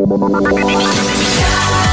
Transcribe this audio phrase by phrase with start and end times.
[0.00, 1.89] Yeah.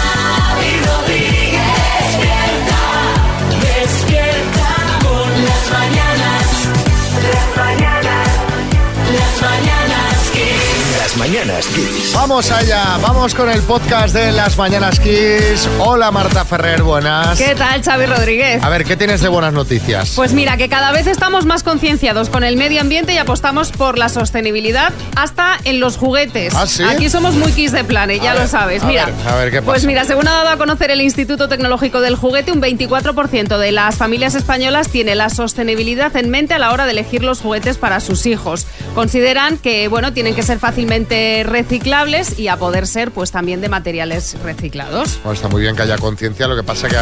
[11.27, 12.13] Mañanas Kiss.
[12.13, 15.67] Vamos allá, vamos con el podcast de las Mañanas Kiss.
[15.79, 17.38] Hola Marta Ferrer, buenas.
[17.38, 18.63] ¿Qué tal, Xavi Rodríguez?
[18.63, 20.13] A ver, ¿qué tienes de buenas noticias?
[20.16, 23.98] Pues mira, que cada vez estamos más concienciados con el medio ambiente y apostamos por
[23.98, 26.55] la sostenibilidad hasta en los juguetes.
[26.55, 26.84] ¿Ah, sí?
[26.84, 28.84] Aquí somos muy Kiss de Planet, ya A lo sabes.
[28.84, 29.88] a Mira, ver, a ver, ¿qué pues pasa?
[29.88, 33.95] mira, según ha dado a conocer el Instituto Tecnológico del Juguete, un 24% de las
[33.98, 37.99] familias españolas tiene la sostenibilidad en mente a la hora de elegir los juguetes para
[37.99, 38.66] sus hijos.
[38.95, 43.70] Consideran que, bueno, tienen que ser fácilmente reciclables y a poder ser, pues también de
[43.70, 45.20] materiales reciclados.
[45.23, 46.98] Bueno, está muy bien que haya conciencia, lo que pasa que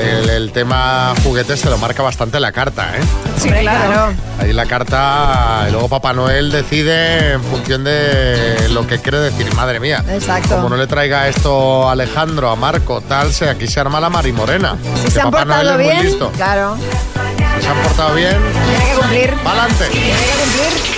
[0.00, 3.00] el, el tema juguetes se lo marca bastante la carta, ¿eh?
[3.38, 4.12] Sí, claro.
[4.40, 9.52] Ahí la carta, y luego Papá Noel decide en función de lo que quiere decir.
[9.54, 10.04] Madre mía.
[10.10, 10.56] Exacto.
[10.56, 14.08] Como no le traiga esto a Alejandro, a Marco, tal, se, aquí se arma la
[14.10, 14.76] marimorena.
[14.96, 16.30] Si Que se han Papá Noel portado es muy bien, listo.
[16.32, 16.76] claro.
[17.56, 19.34] Si se han portado bien, Tiene que cumplir.
[19.42, 19.84] ¡pa'lante!
[19.86, 20.97] Tiene que cumplir.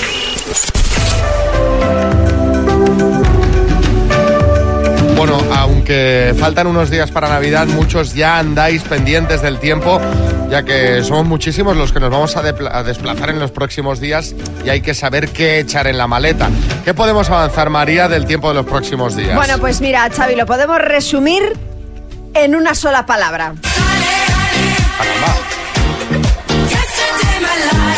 [5.21, 10.01] Bueno, aunque faltan unos días para Navidad, muchos ya andáis pendientes del tiempo,
[10.49, 12.43] ya que somos muchísimos los que nos vamos a,
[12.83, 16.49] desplazar en los próximos días y hay que saber qué echar en la maleta.
[16.87, 19.35] ¿Qué podemos avanzar, María, del tiempo de los próximos días?
[19.35, 21.53] Bueno, pues mira, Xavi, lo podemos resumir
[22.33, 23.53] en una sola palabra.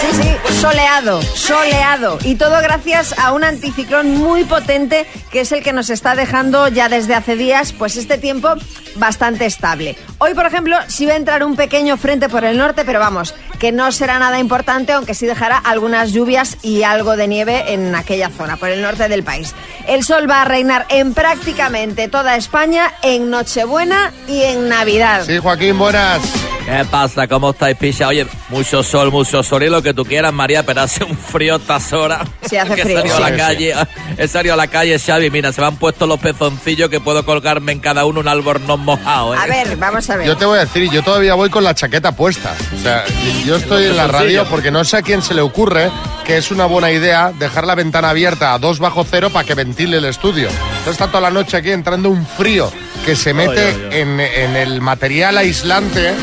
[0.01, 2.19] Sí, sí, soleado, soleado.
[2.25, 6.69] Y todo gracias a un anticiclón muy potente que es el que nos está dejando
[6.69, 8.51] ya desde hace días, pues este tiempo
[8.97, 9.97] bastante estable.
[10.19, 13.35] Hoy, por ejemplo, sí va a entrar un pequeño frente por el norte, pero vamos,
[13.63, 17.95] que no será nada importante, aunque sí dejará algunas lluvias y algo de nieve en
[17.95, 19.55] aquella zona, por el norte del país.
[19.87, 25.23] El sol va a reinar en prácticamente toda España en Nochebuena y en Navidad.
[25.25, 26.21] Sí, Joaquín, buenas.
[26.65, 27.27] ¿Qué pasa?
[27.27, 28.07] ¿Cómo estáis, picha?
[28.07, 31.57] Oye, mucho sol, mucho sol y lo que tú quieras, María, pero hace un frío
[31.57, 32.21] estas horas.
[32.49, 32.99] Sí, hace Que frío.
[33.01, 33.75] He salido a Sí, la calle,
[34.19, 37.25] he salido a la calle, Xavi, mira, se me han puesto los pezoncillos que puedo
[37.25, 39.39] colgarme en cada uno un albornoz mojado, ¿eh?
[39.41, 40.27] A ver, vamos a ver.
[40.27, 42.55] Yo te voy a decir, yo todavía voy con la chaqueta puesta.
[42.79, 43.05] O sea,
[43.45, 45.91] yo estoy en la radio porque no sé a quién se le ocurre
[46.25, 49.55] que es una buena idea dejar la ventana abierta a 2 bajo cero para que
[49.55, 50.49] ventile el estudio.
[50.49, 52.71] Entonces está toda la noche aquí entrando un frío
[53.05, 56.15] que se mete En, en el material aislante,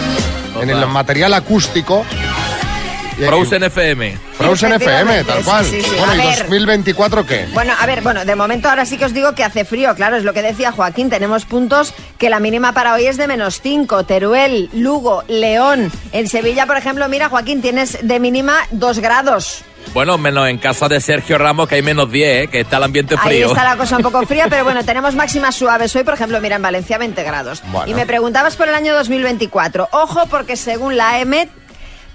[0.61, 2.05] en el material acústico.
[3.27, 4.17] Frozen FM.
[4.37, 5.65] Frozen FM, tal cual.
[5.65, 5.95] sí, sí, sí.
[5.97, 6.37] Bueno, A ¿y ver.
[6.39, 7.47] 2024 qué?
[7.53, 10.15] Bueno, a ver, bueno, de momento ahora sí que os digo que hace frío, claro,
[10.17, 13.61] es lo que decía Joaquín, tenemos puntos que la mínima para hoy es de menos
[13.61, 19.63] 5, Teruel, Lugo, León, en Sevilla, por ejemplo, mira, Joaquín, tienes de mínima 2 grados.
[19.93, 22.47] Bueno, menos en casa de Sergio Ramos, que hay menos 10, ¿eh?
[22.47, 23.47] que está el ambiente Ahí frío.
[23.47, 26.57] está la cosa un poco fría, pero bueno, tenemos máximas suaves hoy, por ejemplo, mira,
[26.57, 27.63] en Valencia 20 grados.
[27.71, 27.89] Bueno.
[27.89, 29.89] Y me preguntabas por el año 2024.
[29.91, 31.49] Ojo, porque según la EMET,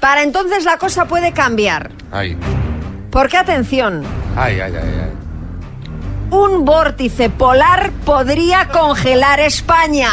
[0.00, 1.90] para entonces la cosa puede cambiar.
[2.12, 2.36] Ay,
[3.10, 4.02] Porque atención,
[4.36, 5.00] ay, ay, ay.
[5.04, 5.10] ay.
[6.30, 10.10] un vórtice polar podría congelar España.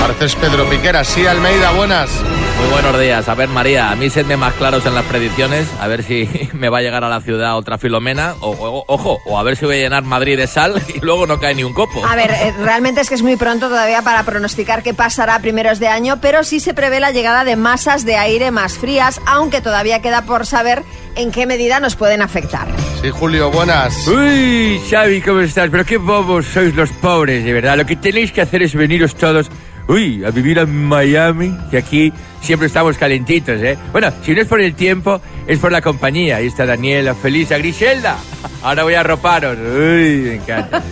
[0.00, 1.02] Pareces Pedro Piquera.
[1.04, 2.10] Sí, Almeida, buenas.
[2.58, 3.28] Muy buenos días.
[3.28, 6.68] A ver, María, a mí sedme más claros en las predicciones, a ver si me
[6.68, 9.64] va a llegar a la ciudad otra Filomena, o, o- ojo, o a ver si
[9.66, 12.04] voy a llenar Madrid de sal y luego no cae ni un copo.
[12.06, 15.40] A ver, eh, realmente es que es muy pronto todavía para pronosticar qué pasará a
[15.40, 19.20] primeros de año, pero sí se prevé la llegada de masas de aire más frías,
[19.26, 20.82] aunque todavía queda por saber
[21.16, 22.66] en qué medida nos pueden afectar.
[23.02, 24.06] Sí, Julio, buenas.
[24.08, 25.68] Uy, Xavi, ¿cómo estás?
[25.70, 27.76] Pero qué bobos sois los pobres, de verdad.
[27.76, 29.48] Lo que tenéis que hacer es veniros todos,
[29.86, 32.12] uy, a vivir a Miami, que aquí
[32.44, 33.76] siempre estamos calentitos, ¿eh?
[33.90, 36.36] Bueno, si no es por el tiempo, es por la compañía.
[36.36, 38.16] Ahí está Daniela, Felisa, Griselda.
[38.62, 39.56] Ahora voy a arroparos.
[39.58, 40.82] Uy, me encanta.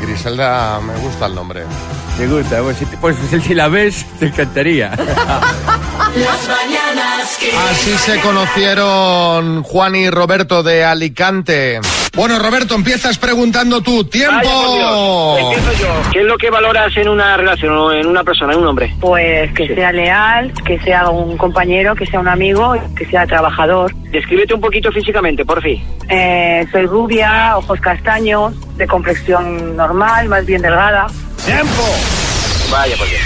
[0.00, 1.62] Griselda, me gusta el nombre.
[2.16, 2.62] ¿Te gusta?
[2.62, 4.90] Pues, si, pues si la ves, te encantaría.
[4.96, 7.38] Las mañanas.
[7.70, 11.80] Así se conocieron Juan y Roberto de Alicante.
[12.14, 14.04] Bueno, Roberto, empiezas preguntando tú.
[14.04, 15.38] ¡Tiempo!
[15.38, 16.10] Empiezo yo.
[16.12, 18.94] ¿Qué es lo que valoras en una relación o en una persona, en un hombre?
[19.00, 23.94] Pues que sea leal, que sea un compañero, que sea un amigo, que sea trabajador.
[24.10, 25.82] Descríbete un poquito físicamente, por fin.
[26.10, 31.06] Eh, soy rubia, ojos castaños, de complexión normal, más bien delgada.
[31.46, 31.82] ¡Tiempo!
[32.72, 33.20] Vaya, por Dios.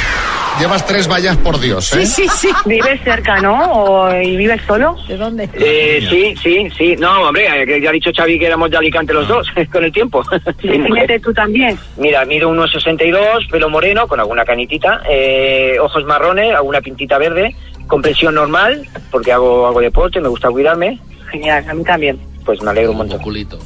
[0.58, 2.06] Llevas tres vallas por Dios, ¿eh?
[2.06, 2.48] sí, sí.
[2.64, 3.72] ¿Vives cerca, no?
[3.72, 4.96] ¿O, ¿Y vives solo?
[5.06, 5.48] ¿De dónde?
[5.52, 6.96] Eh, sí, sí, sí.
[6.96, 9.92] No, hombre, eh, ya ha dicho Xavi que éramos de Alicante los dos, con el
[9.92, 10.22] tiempo.
[10.62, 11.78] Defínete tú también.
[11.98, 17.54] Mira, mido unos 62, pelo moreno, con alguna canitita, eh, ojos marrones, alguna pintita verde,
[17.86, 20.98] compresión normal, porque hago, hago deporte, me gusta cuidarme,
[21.30, 22.18] Genial, a mí también.
[22.46, 23.20] pues me alegro un montón.
[23.20, 23.58] culito.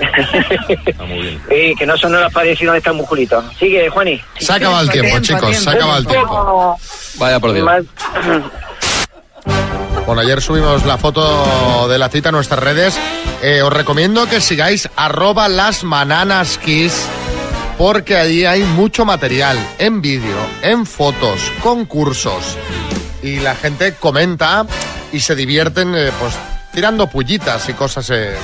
[0.00, 1.40] Está muy bien.
[1.50, 3.42] Eh, que no son horas para decir dónde está el musculito.
[3.58, 4.20] Sigue, Juani.
[4.38, 6.80] Se ha acabado el tiempo, Tiempo, chicos, se ha acabado el tiempo.
[7.16, 7.66] Vaya por Dios.
[10.06, 12.98] Bueno, ayer subimos la foto de la cita a nuestras redes.
[13.42, 15.82] Eh, os recomiendo que sigáis arroba las
[16.64, 17.06] kiss
[17.76, 22.56] porque allí hay mucho material en vídeo, en fotos, concursos.
[23.22, 24.66] Y la gente comenta
[25.12, 26.34] y se divierten eh, pues
[26.72, 28.10] tirando pullitas y cosas.
[28.10, 28.34] eh,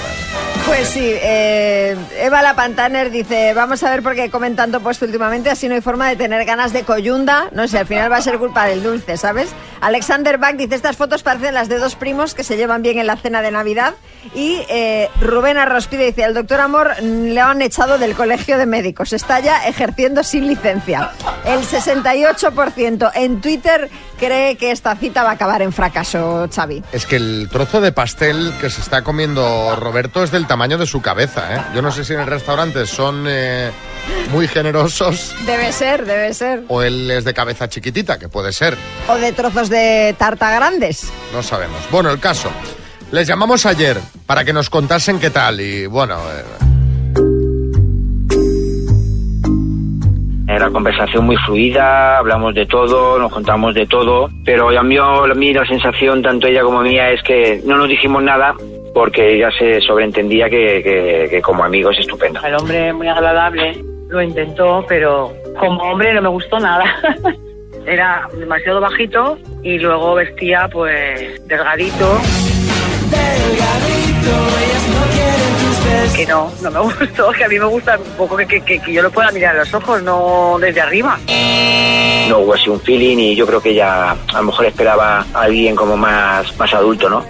[0.66, 5.04] Pues sí, eh, Eva La Pantaner dice, vamos a ver por qué comen tanto puesto
[5.04, 7.48] últimamente, así no hay forma de tener ganas de coyunda.
[7.52, 9.50] No sé, al final va a ser culpa del dulce, ¿sabes?
[9.82, 13.06] Alexander Bach dice, estas fotos parecen las de dos primos que se llevan bien en
[13.06, 13.94] la cena de Navidad.
[14.34, 19.12] Y eh, Rubén Arrospide dice, al doctor Amor le han echado del colegio de médicos,
[19.12, 21.10] está ya ejerciendo sin licencia.
[21.44, 26.82] El 68% en Twitter cree que esta cita va a acabar en fracaso, Xavi.
[26.92, 30.86] Es que el trozo de pastel que se está comiendo Roberto es del tamaño de
[30.86, 31.60] su cabeza, ¿eh?
[31.74, 33.70] Yo no sé si en el restaurante son eh,
[34.30, 36.62] muy generosos Debe ser, debe ser.
[36.68, 38.76] o él es de cabeza chiquitita, que puede ser.
[39.08, 41.12] O de trozos de tarta grandes.
[41.32, 41.78] No sabemos.
[41.90, 42.50] Bueno, el caso.
[43.10, 46.16] Les llamamos ayer para que nos contasen qué tal y bueno...
[46.18, 46.44] eh,
[50.46, 55.34] Era conversación muy fluida, hablamos de todo, nos contamos de todo, pero a mí, a
[55.34, 58.54] mí la sensación, tanto ella como mía, es que no nos dijimos nada
[58.94, 62.40] porque ella se sobreentendía que, que- que como amigo es estupendo.
[62.42, 66.84] El hombre muy agradable, lo intentó, pero como hombre no me gustó nada.
[67.86, 72.18] Era demasiado bajito y luego vestía pues delgadito.
[76.14, 78.92] Que no, no me gustó, que a mí me gusta un poco que, que- que-
[78.92, 81.18] yo lo pueda mirar a los ojos, no desde arriba.
[82.28, 85.40] No hubo así un feeling y yo creo que ella a lo mejor esperaba a
[85.42, 87.24] alguien como más, más adulto, ¿no?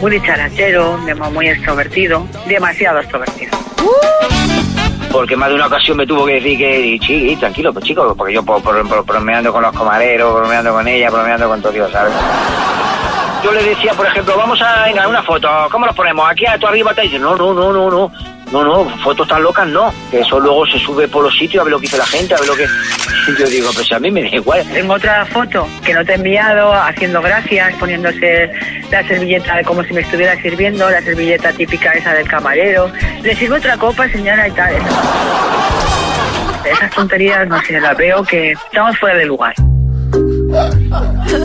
[0.00, 3.52] Muy dicharachero, demo- muy extrovertido, demasiado extrovertido.
[5.12, 8.32] Porque más de una ocasión me tuvo que decir que, sí, tranquilo, pues chico, porque
[8.34, 11.92] yo por, por, por- bromeando con los camareros, bromeando con ella, bromeando con todo, Dios,
[11.92, 12.12] ¿sabes?
[13.42, 16.28] Yo le decía, por ejemplo, vamos a venga, una foto, ¿cómo los ponemos?
[16.28, 18.12] Aquí a tu arriba te dice, no, no, no, no, no,
[18.52, 21.64] no, no, fotos tan locas no, que eso luego se sube por los sitios a
[21.64, 22.66] ver lo que dice la gente, a ver lo que...
[23.38, 24.64] Yo digo, pues a mí me da igual.
[24.72, 28.52] Tengo otra foto que no te he enviado, haciendo gracias, poniéndose
[28.88, 32.88] la servilleta como si me estuviera sirviendo, la servilleta típica esa del camarero.
[33.22, 34.76] Le sirvo otra copa, señora, y tal.
[36.64, 39.54] Esas tonterías, no sé, las veo que estamos fuera de lugar.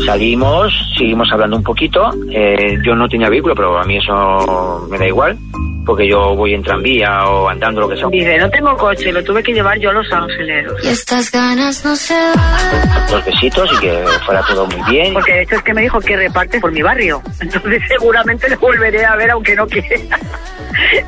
[0.05, 2.11] Salimos, seguimos hablando un poquito.
[2.31, 5.37] eh, yo no tenía vehículo, pero a mí eso me da igual,
[5.85, 8.07] porque yo voy en tranvía o andando, lo que sea.
[8.07, 10.67] Dice, no tengo coche, lo tuve que llevar yo a Los Ángeles.
[10.83, 13.07] Y estas ganas no se van.
[13.09, 15.13] Dos besitos y que fuera todo muy bien.
[15.13, 17.21] Porque de hecho es que me dijo que reparte por mi barrio.
[17.39, 20.19] Entonces seguramente lo volveré a ver aunque no quiera.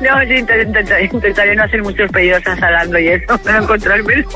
[0.00, 4.28] No, sí, intent- intent- intentaré no hacer muchos pedidos salando y eso, pero encontrármelo.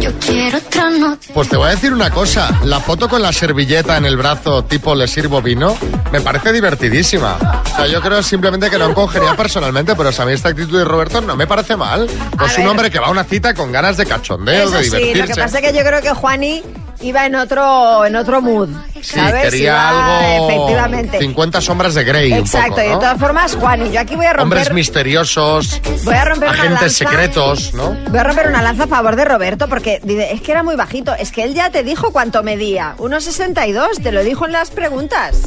[0.00, 1.30] Yo quiero otra noche.
[1.34, 4.64] Pues te voy a decir una cosa, la foto con la servilleta en el brazo
[4.64, 5.76] tipo le sirvo vino,
[6.12, 7.36] me parece divertidísima.
[7.72, 10.84] O sea, yo creo simplemente que no encogería personalmente, pero a mí esta actitud de
[10.84, 12.06] Roberto no me parece mal.
[12.38, 12.68] Pues A un ver.
[12.68, 15.34] hombre que va a una cita con ganas de cachondeo, Eso de sí, lo divertirse.
[15.34, 16.62] que pasa es que yo creo que Juani
[17.04, 18.68] iba en otro, en otro mood,
[19.00, 19.42] Sí, ¿sabes?
[19.44, 20.50] quería Iba- algo...
[20.50, 21.18] Efectivamente.
[21.18, 24.32] 50 sombras de Grey Exacto, un y de todas formas, Juani, yo aquí voy a
[24.32, 24.58] romper...
[24.58, 27.10] Hombres misteriosos, Voy a romper una agentes lanza.
[27.10, 27.96] secretos, ¿no?
[28.10, 30.00] Voy a romper una lanza a favor de Roberto porque
[30.32, 31.14] es que era muy bajito.
[31.14, 32.94] Es que él ya te dijo cuánto medía.
[32.98, 35.42] 1,62, te lo dijo en las preguntas.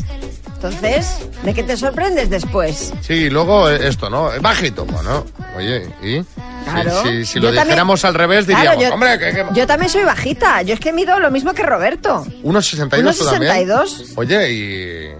[0.57, 2.91] Entonces, ¿de qué te sorprendes después?
[3.01, 4.31] Sí, y luego eh, esto, ¿no?
[4.41, 5.23] Bajito, bueno.
[5.55, 6.23] Oye, ¿y?
[6.65, 7.03] Claro.
[7.03, 9.31] Si, Yo lo también- dijéramos al revés, Claro, diríamos, yo, hombre, que...
[9.33, 10.63] que- yo también soy bajita.
[10.63, 12.25] Yo es que mido lo mismo que Roberto.
[12.43, 13.51] 1,62 tú también.
[13.67, 14.13] 1,62.
[14.15, 15.13] Oye, ¿y,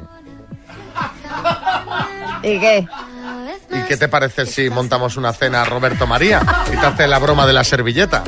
[2.44, 2.88] ¿Y qué?
[3.72, 6.41] ¿Y qué te parece si montamos una cena a Roberto María
[6.72, 8.24] y te hace la broma de la servilleta?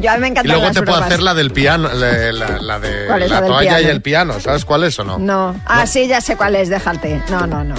[0.00, 3.22] Yo me Y luego te puedo hacer la del piano, la, la- la de ¿Cuál
[3.22, 4.38] es la toalla y el piano.
[4.40, 5.18] ¿Sabes cuál es o no?
[5.18, 5.54] No.
[5.66, 7.22] Ah, sí, ya sé cuál es, déjate.
[7.30, 7.74] No, no, no.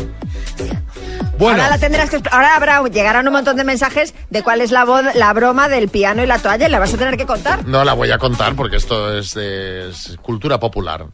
[1.37, 2.21] Bueno, Ahora la tendrás que...
[2.31, 5.89] Ahora habrá, llegarán un montón de mensajes de cuál es la, voz, la broma del
[5.89, 7.65] piano y la toalla y la vas a tener que contar.
[7.67, 11.05] no la voy a contar porque esto es, es cultura popular.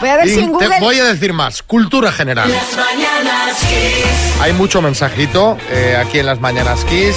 [0.00, 0.80] Voy a ver Y si en te Google...
[0.80, 2.50] voy a decir más, cultura general.
[2.50, 4.40] Las mañanas Kiss.
[4.40, 7.16] Hay mucho mensajito eh, aquí en las Mañanas Kiss.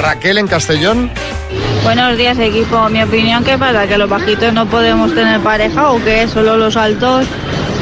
[0.00, 1.10] Raquel en Castellón.
[1.84, 3.86] Buenos días equipo, mi opinión ¿qué pasa?
[3.86, 7.26] ¿Que los bajitos no podemos tener pareja o que solo los altos?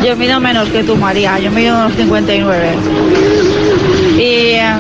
[0.05, 2.75] Yo mido menos que tú María, yo mido unos 59.
[4.17, 4.75] Y eh,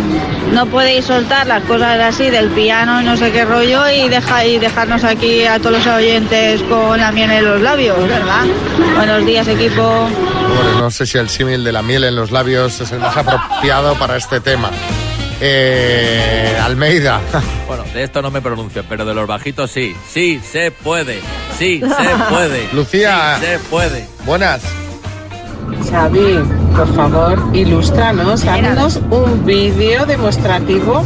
[0.54, 4.44] no podéis soltar las cosas así del piano y no sé qué rollo y, deja,
[4.44, 8.44] y dejarnos aquí a todos los oyentes con la miel en los labios, ¿verdad?
[8.96, 9.82] Buenos días, equipo.
[9.82, 13.16] Bueno, no sé si el símil de la miel en los labios es el más
[13.16, 14.70] apropiado para este tema.
[15.40, 17.20] Eh, Almeida.
[17.66, 19.96] Bueno, de esto no me pronuncio, pero de los bajitos sí.
[20.12, 21.20] Sí, se puede.
[21.58, 22.68] Sí, se puede.
[22.74, 23.38] Lucía.
[23.40, 24.06] Sí, se puede.
[24.26, 24.60] Buenas.
[25.98, 26.42] Xavi,
[26.76, 31.04] por favor, ilústranos, haznos un vídeo demostrativo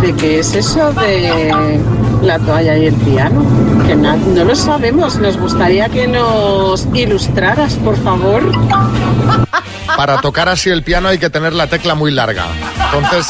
[0.00, 1.80] de qué es eso de
[2.22, 3.42] la toalla y el piano.
[3.84, 8.42] Que na- no lo sabemos, nos gustaría que nos ilustraras, por favor.
[9.96, 12.44] Para tocar así el piano hay que tener la tecla muy larga.
[12.94, 13.26] Entonces,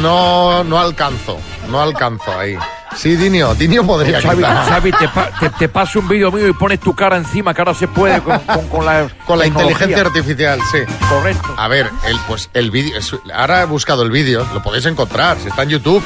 [0.00, 1.36] no, no alcanzo.
[1.70, 2.56] No alcanzo ahí.
[2.96, 3.54] Sí, Dinio.
[3.54, 4.42] Dinio podría Xavi.
[4.42, 7.60] Xavi, te, pa- te- te paso un vídeo mío y pones tu cara encima, que
[7.60, 9.86] ahora se puede con, con- con la Con la tecnología.
[9.86, 10.78] inteligencia artificial, sí.
[11.08, 11.54] Correcto.
[11.56, 12.96] A ver, el, pues el vídeo.
[12.98, 16.02] es- Ahora he buscado el vídeo, lo podéis encontrar, si está en YouTube.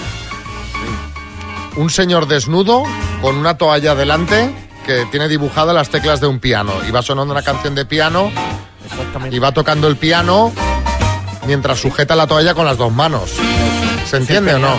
[1.77, 2.83] Un señor desnudo
[3.23, 4.51] con una toalla delante
[4.85, 6.73] que tiene dibujadas las teclas de un piano.
[6.89, 8.33] Y va sonando una canción de piano
[8.85, 9.37] Exactamente.
[9.37, 10.53] y va tocando el piano
[11.47, 13.31] mientras sujeta la toalla con las dos manos.
[14.07, 14.75] ¿Se entiende o no?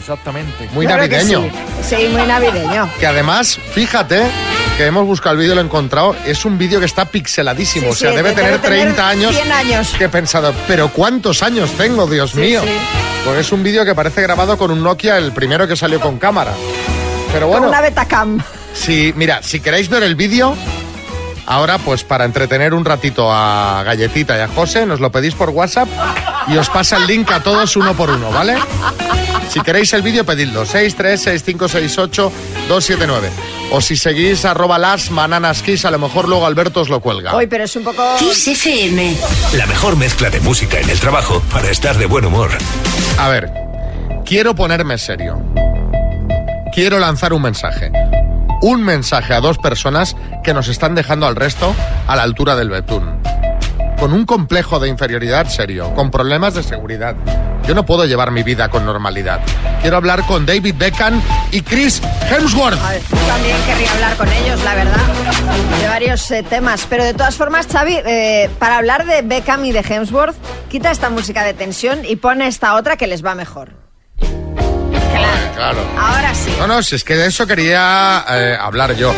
[0.00, 0.68] Exactamente.
[0.72, 1.42] Muy Claro navideño.
[1.82, 1.96] Sí.
[1.96, 2.90] Sí, muy navideño.
[2.98, 4.22] Que además, fíjate
[4.76, 7.90] que hemos buscado el vídeo, lo he encontrado, es un vídeo que está pixeladísimo, Sí,
[7.92, 9.34] o sea, sí, debe debe tener tener 30 años.
[9.36, 9.94] 100 años.
[9.98, 12.62] Que he pensado, pero ¿cuántos años tengo, Dios Sí, mío?
[12.62, 12.70] sí.
[13.24, 16.18] Porque es un vídeo que parece grabado con un Nokia, el primero que salió con
[16.18, 16.52] cámara.
[17.32, 18.38] Pero Con bueno, una Betacam.
[18.72, 20.56] si, mira, si queréis ver el vídeo,
[21.46, 25.50] ahora pues para entretener un ratito a Galletita y a José, nos lo pedís por
[25.50, 25.88] WhatsApp
[26.48, 28.56] y os pasa el link a todos uno por uno, ¿vale?
[29.50, 30.64] Si queréis el vídeo, pedidlo.
[30.64, 33.30] 636568279.
[33.72, 37.34] O si seguís arroba las mananas kiss, a lo mejor luego Alberto os lo cuelga.
[37.34, 38.14] Hoy, pero es un poco...
[38.16, 39.16] Kiss FM.
[39.56, 42.50] La mejor mezcla de música en el trabajo para estar de buen humor.
[43.18, 43.50] A ver,
[44.24, 45.42] quiero ponerme serio.
[46.72, 47.90] Quiero lanzar un mensaje.
[48.62, 50.14] Un mensaje a dos personas
[50.44, 51.74] que nos están dejando al resto
[52.06, 53.20] a la altura del betún.
[54.00, 57.14] Con un complejo de inferioridad serio, con problemas de seguridad.
[57.68, 59.40] Yo no puedo llevar mi vida con normalidad.
[59.82, 61.20] Quiero hablar con David Beckham
[61.52, 62.80] y Chris Hemsworth.
[62.88, 65.00] Ver, yo también querría hablar con ellos, la verdad,
[65.80, 66.86] de varios eh, temas.
[66.88, 70.34] Pero de todas formas, Xavi, eh, para hablar de Beckham y de Hemsworth,
[70.70, 73.89] quita esta música de tensión y pone esta otra que les va mejor.
[75.12, 75.78] Claro, Claro.
[75.98, 76.54] ahora sí.
[76.58, 79.12] No, no, si es que de eso quería eh, hablar yo.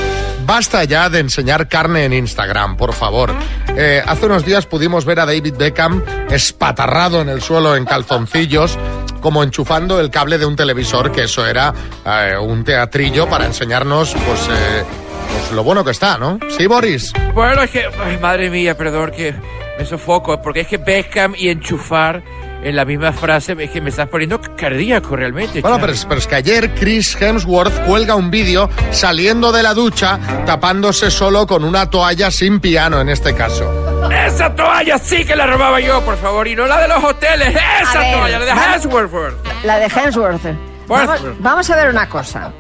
[0.45, 3.33] Basta ya de enseñar carne en Instagram, por favor.
[3.77, 8.77] Eh, hace unos días pudimos ver a David Beckham espatarrado en el suelo en calzoncillos,
[9.21, 11.73] como enchufando el cable de un televisor, que eso era
[12.05, 14.83] eh, un teatrillo para enseñarnos, pues, eh,
[15.31, 16.41] pues lo bueno que está, ¿no?
[16.59, 17.13] Sí, Boris.
[17.35, 19.33] Bueno, es que, ay, madre mía, perdón que
[19.79, 22.21] me sofoco, porque es que Beckham y enchufar
[22.63, 25.61] en la misma frase es que me estás poniendo cardíaco realmente.
[25.61, 29.75] Bueno, pero es, pero es que ayer Chris Hemsworth cuelga un vídeo saliendo de la
[29.75, 33.71] ducha, tapándose solo con una toalla sin piano en este caso.
[34.11, 37.49] Esa toalla sí que la robaba yo, por favor, y no la de los hoteles.
[37.83, 39.65] Esa ver, toalla, la de vamos- Hemsworth.
[39.65, 40.43] La de Hemsworth.
[40.87, 42.53] Vamos, vamos a ver una cosa.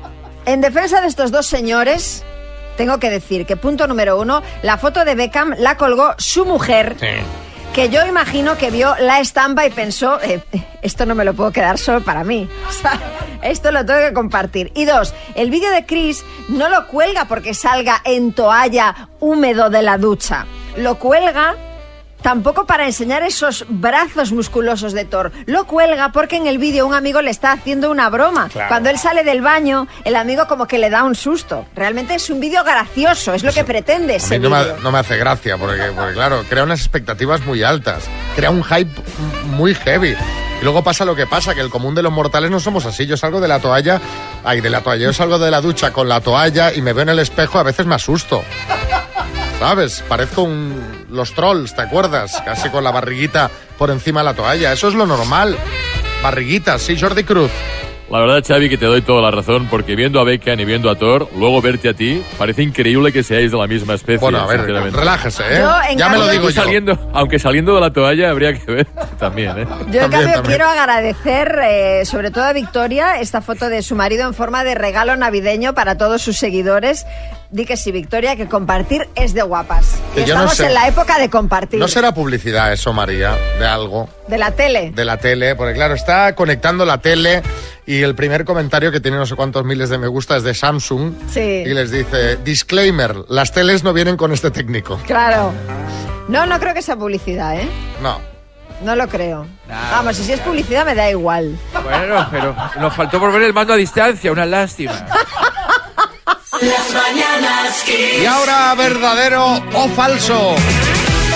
[0.46, 2.24] En defensa de estos dos señores,
[2.76, 6.96] tengo que decir que punto número uno, la foto de Beckham la colgó su mujer.
[7.72, 10.42] Que yo imagino que vio la estampa y pensó, eh,
[10.82, 12.48] esto no me lo puedo quedar solo para mí.
[13.42, 14.70] Esto lo tengo que compartir.
[14.76, 19.82] Y dos, el vídeo de Chris no lo cuelga porque salga en toalla húmedo de
[19.82, 20.46] la ducha.
[20.76, 21.56] Lo cuelga
[22.22, 25.32] tampoco para enseñar esos brazos musculosos de Thor.
[25.46, 28.48] Lo cuelga porque en el vídeo un amigo le está haciendo una broma.
[28.48, 28.68] Claro.
[28.68, 31.66] Cuando él sale del baño, el amigo como que le da un susto.
[31.74, 34.92] Realmente es un vídeo gracioso, es lo que pretende A ese mí no me, no
[34.92, 38.04] me hace gracia, porque, porque, claro, crea unas expectativas muy altas,
[38.36, 38.90] crea un hype
[39.46, 40.16] muy heavy.
[40.60, 43.04] Y luego pasa lo que pasa, que el común de los mortales no somos así.
[43.06, 44.00] Yo salgo de la toalla,
[44.44, 47.02] ay, de la toalla, yo salgo de la ducha con la toalla y me veo
[47.02, 48.44] en el espejo, a veces me asusto.
[49.62, 50.02] ¿Sabes?
[50.08, 52.42] Parezco un, los trolls, ¿te acuerdas?
[52.44, 54.72] Casi con la barriguita por encima de la toalla.
[54.72, 55.56] Eso es lo normal.
[56.20, 57.52] Barriguitas, sí, Jordi Cruz.
[58.12, 60.90] La verdad, Xavi, que te doy toda la razón, porque viendo a Beckham y viendo
[60.90, 64.18] a Thor, luego verte a ti, parece increíble que seáis de la misma especie.
[64.18, 64.98] Bueno, a ver, sinceramente.
[64.98, 65.58] relájese, ¿eh?
[65.60, 66.62] Yo, en ya me lo digo Aunque yo.
[66.62, 68.86] saliendo, aunque saliendo de la toalla habría que ver
[69.18, 69.64] también, ¿eh?
[69.64, 70.42] Yo, en También, cambio, también.
[70.44, 74.74] quiero agradecer, eh, sobre todo a Victoria, esta foto de su marido en forma de
[74.74, 77.06] regalo navideño para todos sus seguidores.
[77.50, 80.00] Di que sí, Victoria, que compartir es de guapas.
[80.14, 80.66] Que Y yo no estamos sé.
[80.66, 81.78] en la época de compartir.
[81.80, 84.08] ¿No será publicidad eso, María, de algo?
[84.28, 84.90] De la tele.
[84.94, 87.42] de la tele, porque claro, está conectando la tele
[87.86, 90.54] y el primer comentario que tiene no sé cuántos miles de me gusta es de
[90.54, 91.40] Samsung Sí.
[91.40, 94.98] y les dice, disclaimer, las teles no vienen con este técnico.
[95.06, 95.52] Claro.
[96.28, 97.68] No, no creo que sea publicidad, ¿eh?
[98.00, 98.20] No.
[98.84, 99.46] No lo creo.
[99.68, 101.56] Vamos, y si es publicidad me da igual.
[101.84, 104.92] Bueno, pero nos faltó por ver el mando a distancia, una lástima.
[106.60, 107.84] Las mañanas
[108.20, 110.54] Y ahora, ¿verdadero o falso?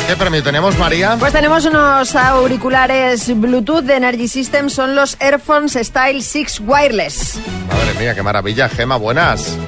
[0.06, 1.16] ¿Qué premio tenemos, María?
[1.18, 7.40] Pues tenemos unos auriculares Bluetooth de Energy System, son los Airphones Style 6 Wireless.
[7.68, 8.68] Madre mía, qué maravilla.
[8.68, 9.58] Gema, buenas.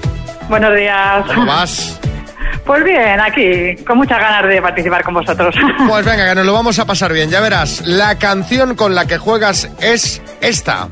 [0.49, 1.27] Buenos días.
[1.27, 1.99] ¿Cómo vas?
[2.65, 5.55] Pues bien, aquí, con muchas ganas de participar con vosotros.
[5.89, 7.31] Pues venga, que nos lo vamos a pasar bien.
[7.31, 10.89] Ya verás, la canción con la que juegas es esta.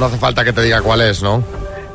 [0.00, 1.44] No hace falta que te diga cuál es, ¿no?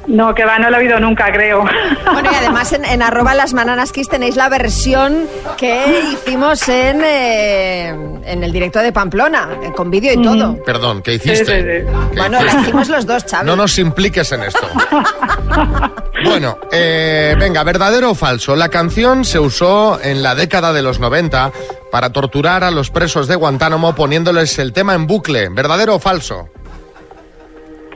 [0.08, 1.66] No, que va, no lo he oído nunca, creo.
[2.14, 7.02] Bueno, y además en, en arroba las bananas kiss tenéis la versión que hicimos en,
[7.04, 7.88] eh,
[8.24, 10.64] en el directo de Pamplona, eh, con vídeo y todo.
[10.64, 11.46] Perdón, ¿qué hiciste?
[11.46, 12.08] Sí, sí, sí.
[12.14, 12.62] ¿Qué Bueno, la hiciste?
[12.62, 13.26] hicimos los dos.
[13.44, 14.68] No nos impliques en esto.
[16.24, 18.56] Bueno, eh, venga, ¿verdadero o falso?
[18.56, 21.52] La canción se usó en la década de los 90
[21.92, 25.50] para torturar a los presos de Guantánamo poniéndoles el tema en bucle.
[25.50, 26.50] ¿Verdadero o falso?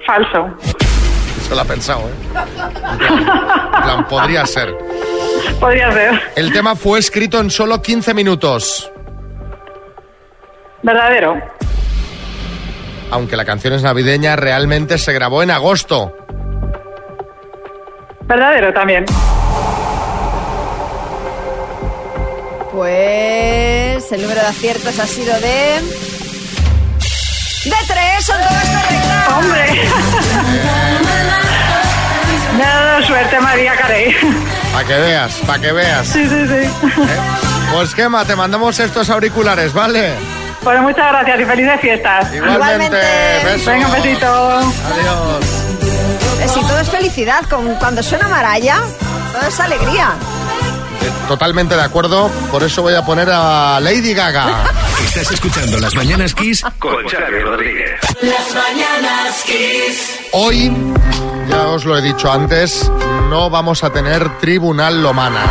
[0.09, 0.49] Falso.
[1.39, 2.13] Eso lo ha pensado, ¿eh?
[2.23, 3.09] En plan,
[3.75, 4.75] en plan, podría ser.
[5.59, 6.19] Podría ser.
[6.35, 8.91] El tema fue escrito en solo 15 minutos.
[10.81, 11.39] Verdadero.
[13.11, 16.17] Aunque la canción es navideña, realmente se grabó en agosto.
[18.21, 19.05] Verdadero también.
[22.71, 26.08] Pues el número de aciertos ha sido de...
[27.65, 29.29] De tres, son todas correctas.
[29.37, 29.81] ¡Hombre!
[32.57, 34.15] Me ha dado suerte María Carey.
[34.73, 36.07] Para que veas, para que veas.
[36.07, 36.69] Sí, sí, sí.
[37.73, 40.13] Pues Gema, te mandamos estos auriculares, ¿vale?
[40.63, 42.33] Pues muchas gracias y felices fiestas.
[42.33, 42.97] Igualmente.
[43.43, 43.65] Besos.
[43.65, 44.49] Venga, un besito.
[44.57, 45.45] Adiós.
[46.41, 48.81] Eh, Si todo es felicidad, con, cuando suena Maraya,
[49.31, 50.13] todo es alegría.
[51.01, 54.63] Eh, Totalmente de acuerdo, por eso voy a poner a Lady Gaga.
[55.05, 57.99] Estás escuchando Las Mañanas Kiss con Xavi Rodríguez.
[58.21, 60.19] Las mañanas Kiss.
[60.33, 60.71] Hoy,
[61.47, 62.89] ya os lo he dicho antes,
[63.29, 65.41] no vamos a tener Tribunal Lomana.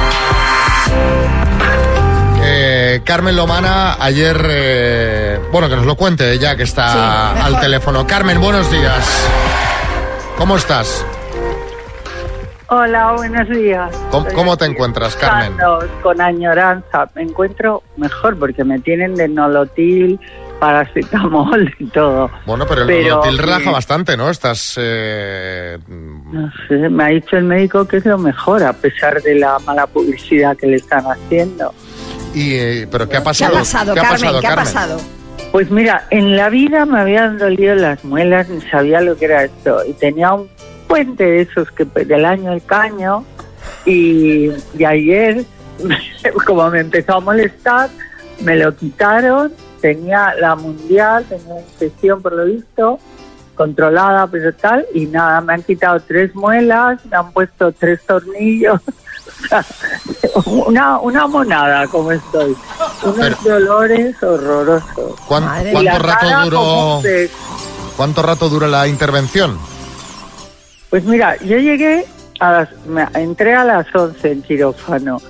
[2.43, 7.61] Eh, Carmen Lomana ayer, eh, bueno, que nos lo cuente ella que está Sí, al
[7.61, 8.07] teléfono.
[8.07, 9.05] Carmen, buenos días.
[10.37, 11.05] ¿Cómo estás?
[12.71, 13.91] Hola, buenos días.
[14.11, 15.55] ¿Cómo, te encuentras, Carmen?
[16.03, 17.09] Con añoranza.
[17.15, 20.21] Me encuentro mejor porque me tienen de nolotil,
[20.61, 22.31] paracetamol y todo.
[22.45, 24.29] Bueno, pero el Pero, Nolotil relaja eh, bastante, ¿no?
[24.29, 24.75] Estás...
[24.79, 29.37] eh, No sé, me ha dicho el médico que es lo mejor, a pesar de
[29.37, 31.73] la mala publicidad que le están haciendo.
[32.35, 33.55] y, eh, ¿Pero qué ha ¿Qué ha pasado?
[33.55, 34.21] pasado, ¿Qué ha Carmen?
[34.21, 34.65] pasado, ¿Qué ha Carmen?
[34.67, 35.01] pasado?
[35.53, 39.45] Pues mira, en la vida me habían dolido las muelas, ni sabía lo que era
[39.45, 39.79] esto.
[39.89, 40.51] Y tenía un
[40.89, 43.25] puente de esos que del año el caño.
[43.85, 45.45] Y, y ayer,
[46.47, 47.91] como me empezó a molestar,
[48.41, 49.53] me lo quitaron.
[49.81, 52.99] Tenía la mundial, tenía una infección por lo visto,
[53.55, 54.85] controlada, pero tal.
[54.93, 58.81] Y nada, me han quitado tres muelas, me han puesto tres tornillos.
[60.47, 62.57] una, una monada como estoy.
[63.05, 65.21] Unos dolores horrorosos.
[65.27, 67.01] ¿Cuán- Y ¿Cuánto la rato duró?
[67.97, 69.59] ¿Cuánto rato dura la intervención?
[70.91, 72.05] Pues mira, yo llegué,
[72.41, 75.21] a las, me- entré a las 11 en quirófano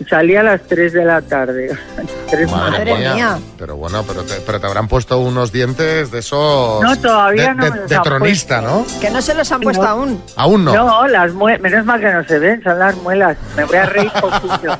[0.00, 1.76] y salí a las 3 de la tarde.
[2.50, 3.38] Madre mía.
[3.58, 6.80] Pero bueno, pero te, pero te habrán puesto unos dientes de esos...
[6.82, 8.86] No, todavía de, no de- me los de han tronista, ¿no?
[9.00, 9.88] Que no se los han puesto No.
[9.88, 10.22] aún.
[10.36, 10.72] Aún no.
[10.74, 13.36] No, las muelas, menos mal que no se ven, son las muelas.
[13.56, 14.78] Me voy a reír poquito.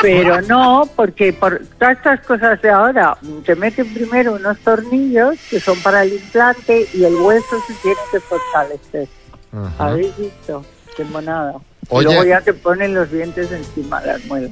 [0.00, 5.60] Pero no, porque por todas estas cosas de ahora, te meten primero unos tornillos que
[5.60, 9.08] son para el implante y el hueso se tiene que fortalecer.
[9.52, 9.86] Ajá.
[9.86, 10.64] ¿Habéis visto?
[10.96, 11.54] Qué monada.
[11.88, 12.08] Oye.
[12.08, 14.50] Y luego ya te ponen los dientes encima de las muelas.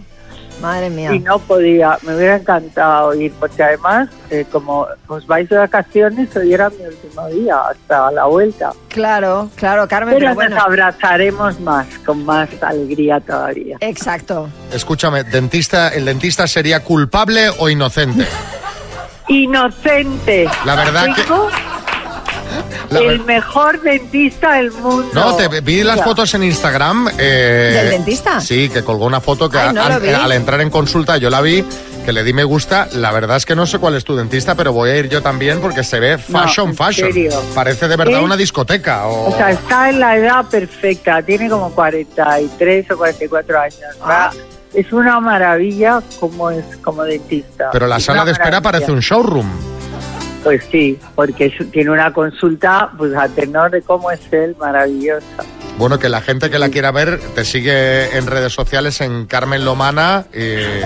[0.60, 1.14] Madre mía.
[1.14, 6.36] Y no podía, me hubiera encantado ir, porque además, eh, como os vais de vacaciones,
[6.36, 8.72] hoy era mi último día, hasta la vuelta.
[8.88, 10.56] Claro, claro, Carmen, Pero pero bueno.
[10.56, 13.78] nos abrazaremos más, con más alegría todavía.
[13.80, 14.50] Exacto.
[14.70, 18.26] Escúchame, dentista, ¿el dentista sería culpable o inocente?
[19.28, 20.46] Inocente.
[20.66, 21.22] La verdad que-
[22.90, 25.08] La el mejor dentista del mundo.
[25.12, 27.08] No, te vi las Mira, fotos en Instagram.
[27.18, 28.40] eh, ¿Del dentista?
[28.40, 31.64] Sí, que colgó una foto que Ay, no al, entrar en consulta yo la vi
[32.04, 32.88] que le di me gusta.
[32.94, 35.22] La verdad es que no sé cuál es tu dentista, pero voy a ir yo
[35.22, 37.12] también porque se ve fashion, en fashion.
[37.12, 37.42] serio.
[37.54, 39.06] Parece de verdad una discoteca.
[39.06, 39.28] O...
[39.30, 43.74] O sea, está en la edad perfecta, tiene como 43 o 44 años.
[44.00, 44.32] ¿verdad?
[44.72, 47.68] Es una maravilla como es como dentista.
[47.72, 48.72] pero la Es sala de espera maravilla.
[48.72, 49.50] parece un showroom.
[50.42, 55.26] Pues sí, porque es- tiene una consulta pues a tenor de cómo es él, maravillosa.
[55.76, 59.64] Bueno, que la gente que la quiera ver te sigue en redes sociales en Carmen
[59.64, 60.84] Lomana eh,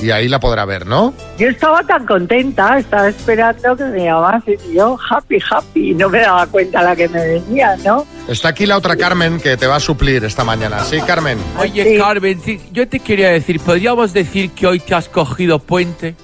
[0.00, 1.12] y ahí la podrá ver, ¿no?
[1.38, 6.08] Yo estaba tan contenta, estaba esperando que me llamase y yo happy, happy, y no
[6.08, 8.06] me daba cuenta la que me venía, ¿no?
[8.28, 10.80] Está aquí la otra Carmen que te va a suplir esta mañana.
[10.84, 11.38] Sí, Carmen.
[11.58, 16.14] Oye, Carmen, sí, yo te quería decir, ¿podríamos decir que hoy te has cogido puente?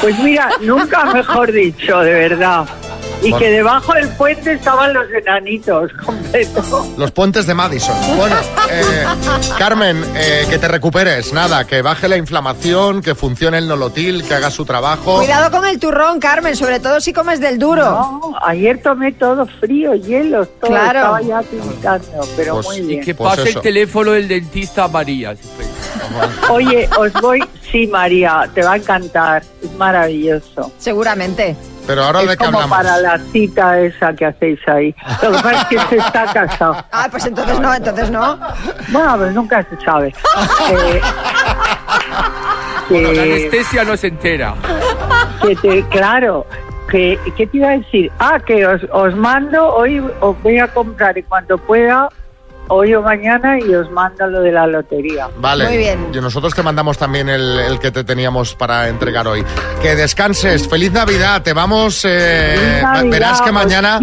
[0.00, 2.66] Pues mira, nunca mejor dicho, de verdad.
[3.22, 3.38] Y Bueno.
[3.38, 6.86] que debajo del puente estaban los enanitos, completo.
[6.96, 7.94] Los puentes de Madison.
[8.16, 8.34] Bueno,
[8.70, 9.04] eh,
[9.58, 11.32] Carmen, eh, que te recuperes.
[11.32, 15.18] Nada, que baje la inflamación, que funcione el nolotil, que haga su trabajo.
[15.18, 17.84] Cuidado con el turrón, Carmen, sobre todo si comes del duro.
[17.84, 20.70] No, ayer tomé todo frío, hielos, todo.
[20.70, 20.98] Claro.
[20.98, 23.04] Estaba ya tiritando, pero Pues, muy ¿y bien.
[23.04, 25.34] Que Pues pase el teléfono del dentista a María.
[26.50, 27.42] Oye, os voy...
[27.70, 29.42] Sí, María, te va a encantar.
[29.62, 30.70] Es maravilloso.
[30.76, 31.56] Seguramente.
[31.86, 32.76] Pero ahora es de qué como hablamos.
[32.78, 34.94] para la cita esa que hacéis ahí.
[35.22, 36.76] Lo que pasa es que se está casado.
[36.92, 38.38] Ah, pues entonces no, entonces no.
[38.90, 40.14] Bueno, pues nunca se sabe.
[40.70, 41.00] Eh,
[42.88, 44.54] Bueno, la anestesia no se entera.
[45.40, 46.46] que te, claro,
[46.90, 48.10] que, ¿qué te iba a decir?
[48.18, 52.08] Ah, que os, os mando, hoy os voy a comprar en cuanto pueda,
[52.72, 55.28] hoy o mañana, y os mando lo de la lotería.
[55.38, 55.66] Vale.
[55.66, 56.08] Muy bien.
[56.12, 59.44] Y nosotros te mandamos también el, el que te teníamos para entregar hoy.
[59.80, 60.68] Que descanses.
[60.68, 61.42] Feliz Navidad.
[61.42, 62.04] Te vamos.
[62.04, 64.00] eh, Navidad, verás que mañana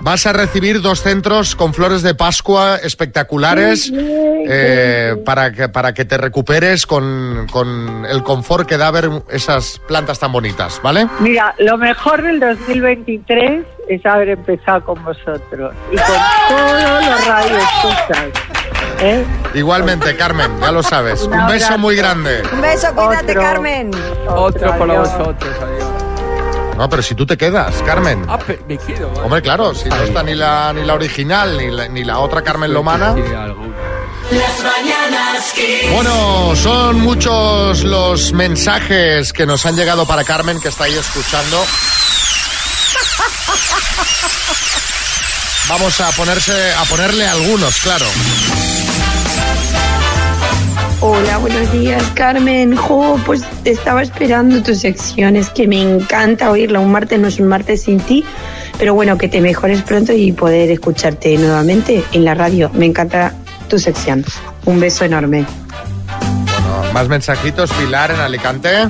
[0.00, 3.90] vas a recibir dos centros con flores de Pascua espectaculares.
[3.94, 9.80] Eh, para, que, para que te recuperes con, con el confort que da ver esas
[9.86, 11.06] plantas tan bonitas, ¿vale?
[11.20, 16.06] Mira, lo mejor del 2023 es haber empezado con vosotros y con
[16.48, 18.44] todos los radioescuchas.
[19.00, 19.24] ¿eh?
[19.54, 21.22] Igualmente, Carmen, ya lo sabes.
[21.22, 22.42] Un beso muy grande.
[22.52, 23.42] Un beso, cuídate, Otro.
[23.42, 23.90] Carmen.
[24.28, 25.18] Otro para adiós.
[25.18, 25.88] vosotros, adiós.
[26.76, 28.24] No, pero si tú te quedas, Carmen.
[28.28, 29.08] Ah, me quedo.
[29.10, 29.20] ¿vale?
[29.22, 32.42] Hombre, claro, si no está ni la, ni la original ni la, ni la otra
[32.42, 33.14] Carmen Lomana.
[34.30, 35.54] Las mañanas.
[35.92, 41.58] Bueno, son muchos los mensajes que nos han llegado para Carmen que está ahí escuchando.
[45.68, 48.06] Vamos a ponerse a ponerle algunos, claro.
[51.02, 52.76] Hola, buenos días, Carmen.
[52.76, 56.80] Jo, pues estaba esperando tus secciones, que me encanta oírla.
[56.80, 58.24] Un martes no es un martes sin ti,
[58.78, 62.70] pero bueno, que te mejores pronto y poder escucharte nuevamente en la radio.
[62.74, 63.32] Me encanta
[63.68, 64.24] tu sección.
[64.66, 65.46] Un beso enorme.
[66.46, 68.88] Bueno, más mensajitos, Pilar en Alicante.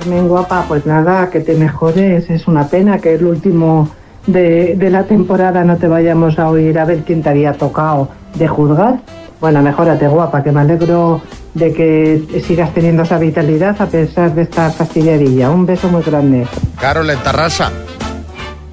[0.00, 2.30] Carmen guapa, pues nada, que te mejores.
[2.30, 3.90] Es una pena que el último
[4.26, 8.48] de, la temporada no te vayamos a oír a ver quién te había tocado de
[8.48, 9.00] juzgar.
[9.42, 11.20] Bueno, mejórate guapa, que me alegro
[11.52, 15.50] de que sigas teniendo esa vitalidad a pesar de esta fastidiadilla.
[15.50, 16.46] Un beso muy grande.
[16.80, 17.70] Carol en Tarrasa.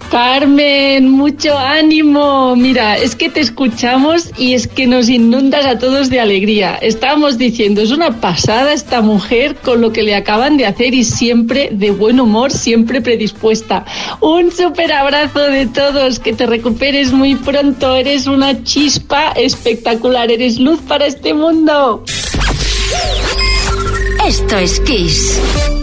[0.10, 2.56] Carmen, mucho ánimo.
[2.56, 6.76] Mira, es que te escuchamos y es que nos inundas a todos de alegría.
[6.82, 11.04] Estábamos diciendo, es una pasada esta mujer con lo que le acaban de hacer y
[11.04, 13.86] siempre de buen humor, siempre predispuesta.
[14.22, 17.96] Un súper abrazo de todos, que te recuperes muy pronto.
[17.96, 22.04] Eres una chispa espectacular, eres luz para este mundo.
[24.26, 25.77] Esto es Kiss.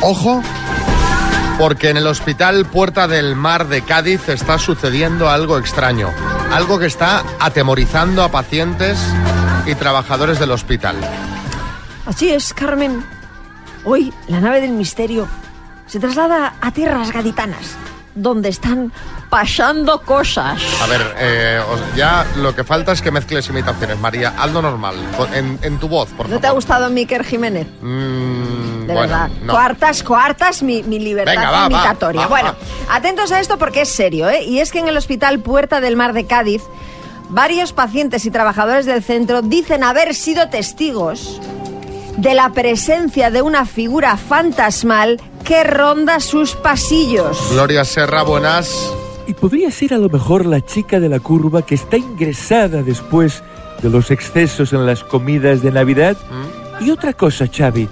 [0.00, 0.42] Ojo,
[1.58, 6.10] porque en el hospital Puerta del Mar de Cádiz está sucediendo algo extraño.
[6.52, 8.96] Algo que está atemorizando a pacientes
[9.66, 10.96] y trabajadores del hospital.
[12.06, 13.04] Así es, Carmen.
[13.84, 15.26] Hoy la nave del misterio
[15.86, 17.76] se traslada a tierras gaditanas,
[18.14, 18.92] donde están
[19.30, 20.60] pasando cosas.
[20.82, 21.60] A ver, eh,
[21.96, 23.98] ya lo que falta es que mezcles imitaciones.
[23.98, 24.94] María, hazlo normal,
[25.34, 26.40] en, en tu voz, por ¿No favor.
[26.40, 27.66] te ha gustado Miker Jiménez?
[27.80, 29.28] Mm, De bueno, verdad.
[29.42, 29.52] no.
[29.52, 32.20] Cuartas, cuartas, mi, mi libertad Venga, va, va, imitatoria.
[32.22, 32.54] va, bueno,
[32.88, 32.94] va.
[32.96, 34.44] atentos a esto porque es serio, ¿eh?
[34.44, 36.62] Y es que en el Hospital Puerta del Mar de Cádiz,
[37.28, 41.40] varios pacientes y trabajadores del centro dicen haber sido testigos
[42.16, 47.38] de la presencia de una figura fantasmal que ronda sus pasillos.
[47.52, 48.90] Gloria Serra, buenas.
[49.28, 53.42] Y podría ser a lo mejor la chica de la curva que está ingresada después
[53.82, 56.16] de los excesos en las comidas de Navidad.
[56.80, 57.90] Y otra cosa, Xavi.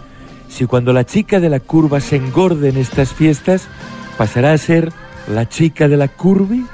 [0.48, 3.68] si cuando la chica de la curva se engorde en estas fiestas,
[4.16, 4.94] pasará a ser
[5.28, 6.64] la chica de la curvi?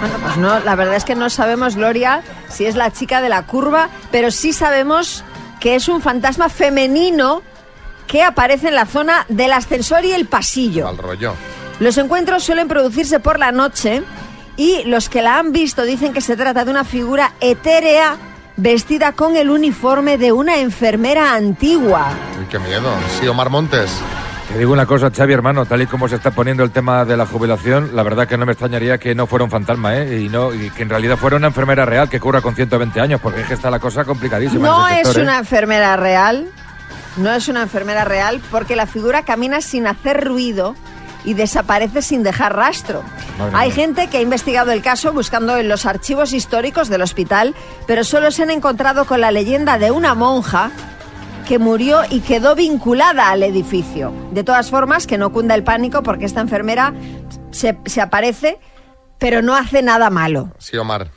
[0.00, 3.28] Bueno, pues no, la verdad es que no sabemos, Gloria, si es la chica de
[3.28, 5.22] la curva, pero sí sabemos
[5.60, 7.42] que es un fantasma femenino
[8.06, 10.88] que aparece en la zona del ascensor y el pasillo.
[10.88, 11.34] Al rollo.
[11.80, 14.02] Los encuentros suelen producirse por la noche
[14.56, 18.16] y los que la han visto dicen que se trata de una figura etérea
[18.56, 22.08] vestida con el uniforme de una enfermera antigua.
[22.40, 22.92] Uy, qué miedo.
[23.20, 23.90] Sí, Omar Montes.
[24.52, 27.16] Te digo una cosa, Xavi, hermano, tal y como se está poniendo el tema de
[27.18, 30.22] la jubilación, la verdad que no me extrañaría que no fuera un fantasma, ¿eh?
[30.22, 33.20] Y, no, y que en realidad fuera una enfermera real que cura con 120 años,
[33.20, 34.66] porque es que está la cosa complicadísima.
[34.66, 35.20] No en es ¿eh?
[35.20, 36.48] una enfermera real,
[37.18, 40.74] no es una enfermera real porque la figura camina sin hacer ruido
[41.24, 43.02] y desaparece sin dejar rastro.
[43.38, 43.74] Madre Hay mía.
[43.76, 47.54] gente que ha investigado el caso buscando en los archivos históricos del hospital,
[47.86, 50.70] pero solo se han encontrado con la leyenda de una monja
[51.46, 54.12] que murió y quedó vinculada al edificio.
[54.32, 56.92] De todas formas, que no cunda el pánico porque esta enfermera
[57.50, 58.58] se, se aparece,
[59.18, 60.50] pero no hace nada malo.
[60.58, 61.08] Sí, Omar.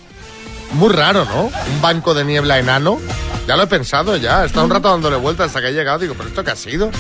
[0.73, 1.43] Muy raro, ¿no?
[1.45, 2.99] Un banco de niebla enano.
[3.47, 4.43] Ya lo he pensado ya.
[4.43, 5.99] He estado un rato dándole vueltas hasta que he llegado.
[5.99, 6.91] Digo, ¿pero esto qué ha sido?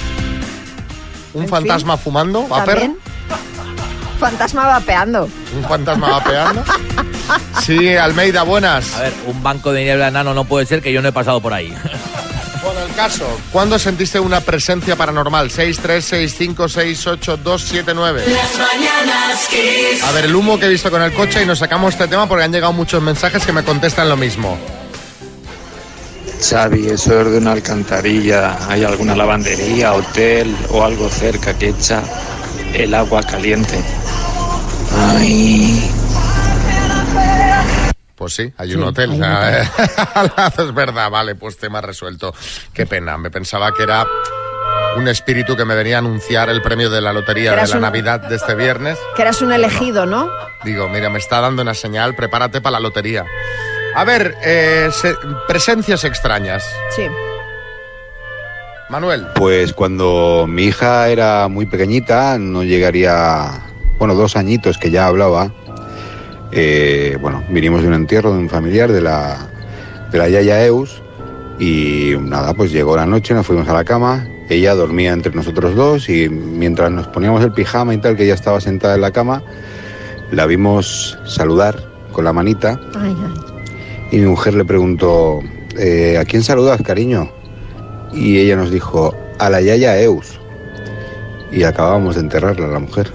[1.32, 2.46] ¿Un En fantasma fumando?
[2.46, 2.78] ¿Vapor?
[4.22, 5.28] Fantasma vapeando.
[5.56, 6.62] ¿Un fantasma vapeando?
[7.60, 8.94] Sí, Almeida, buenas.
[8.94, 11.40] A ver, un banco de niebla enano no puede ser que yo no he pasado
[11.40, 11.74] por ahí.
[12.62, 13.26] Bueno, el caso.
[13.50, 15.50] ¿Cuándo sentiste una presencia paranormal?
[15.50, 18.26] 636568279.
[18.26, 20.04] Las mañanas Kiss.
[20.04, 22.28] A ver, el humo que he visto con el coche y nos sacamos este tema
[22.28, 24.56] porque han llegado muchos mensajes que me contestan lo mismo.
[26.48, 28.56] Xavi, eso es de una alcantarilla.
[28.68, 32.04] ¿Hay alguna lavandería, hotel o algo cerca que echa
[32.74, 33.82] el agua caliente?
[34.96, 35.90] Ay.
[38.14, 39.10] Pues sí, hay un hotel.
[40.58, 42.32] es verdad, vale, pues tema resuelto.
[42.72, 44.06] Qué pena, me pensaba que era
[44.96, 47.80] un espíritu que me venía a anunciar el premio de la lotería de la un-
[47.82, 48.98] Navidad de este viernes.
[49.16, 50.28] Que eras un elegido, ¿no?
[50.64, 53.24] Digo, mira, me está dando una señal, prepárate para la lotería.
[53.96, 55.16] A ver, eh, se-
[55.48, 56.64] presencias extrañas.
[56.94, 57.06] Sí.
[58.92, 59.26] Manuel.
[59.36, 63.46] Pues cuando mi hija era muy pequeñita, no llegaría,
[63.98, 65.50] bueno, dos añitos que ya hablaba.
[66.52, 69.48] eh, bueno, vinimos de un entierro de un familiar de la,
[70.12, 71.02] de la Yaya Eus
[71.58, 75.74] y nada, pues llegó la noche, nos fuimos a la cama, ella dormía entre nosotros
[75.74, 79.10] dos y mientras nos poníamos el pijama y tal, que ella estaba sentada en la
[79.12, 79.42] cama,
[80.30, 84.08] la vimos saludar con la manita Ay, ay.
[84.10, 85.40] y mi mujer le preguntó,
[85.78, 87.30] "Eh, ¿a quién saludas, cariño?
[88.12, 90.38] Y ella nos dijo, a la Yaya Eus.
[91.50, 93.12] Y acabamos de enterrarla, la mujer.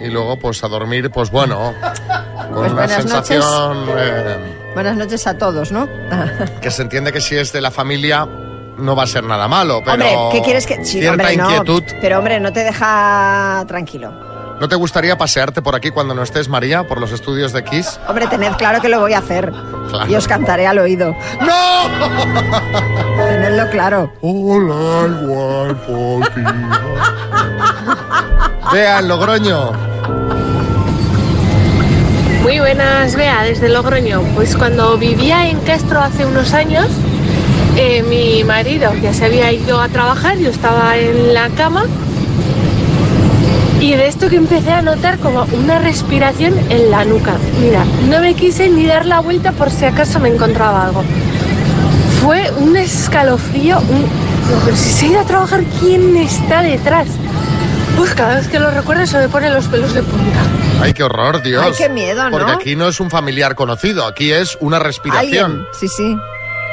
[0.00, 4.36] Y luego, pues a dormir, pues bueno, con Pues una buenas sensación eh,
[4.74, 5.88] Buenas noches a todos, ¿no?
[6.60, 8.26] que se entiende que si es de la familia
[8.76, 10.84] no va a ser nada malo, pero hombre, ¿qué quieres que...?
[10.84, 11.50] Sí, cierta hombre, no.
[11.50, 11.82] inquietud.
[12.00, 14.12] Pero, hombre, no te deja tranquilo.
[14.60, 17.98] ¿No te gustaría pasearte por aquí cuando no estés, María, por los estudios de Kiss?
[18.08, 19.52] Hombre, tened claro que lo voy a hacer.
[19.90, 20.10] Claro.
[20.10, 21.14] Y os cantaré al oído.
[21.40, 21.73] ¡No!
[23.16, 24.12] Tenedlo claro.
[24.20, 26.42] Hola, igual por ti.
[28.72, 29.72] Vea, en Logroño.
[32.42, 34.20] Muy buenas, Bea, desde Logroño.
[34.34, 36.88] Pues cuando vivía en Castro hace unos años,
[37.76, 41.84] eh, mi marido ya se había ido a trabajar, yo estaba en la cama
[43.80, 47.34] Y de esto que empecé a notar como una respiración en la nuca.
[47.60, 51.02] Mira, no me quise ni dar la vuelta por si acaso me encontraba algo.
[52.24, 54.08] Fue un escalofrío, un...
[54.64, 57.08] Pero si se ha ido a trabajar, ¿quién está detrás?
[58.00, 60.40] Uf, cada vez que lo recuerdo se me ponen los pelos de punta.
[60.80, 61.62] Ay, qué horror, Dios.
[61.62, 62.30] Ay, qué miedo, ¿no?
[62.30, 65.50] Porque aquí no es un familiar conocido, aquí es una respiración.
[65.50, 65.66] Alguien.
[65.78, 66.16] Sí, sí.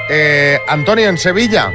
[0.10, 1.70] Eh, Antonio, en Sevilla.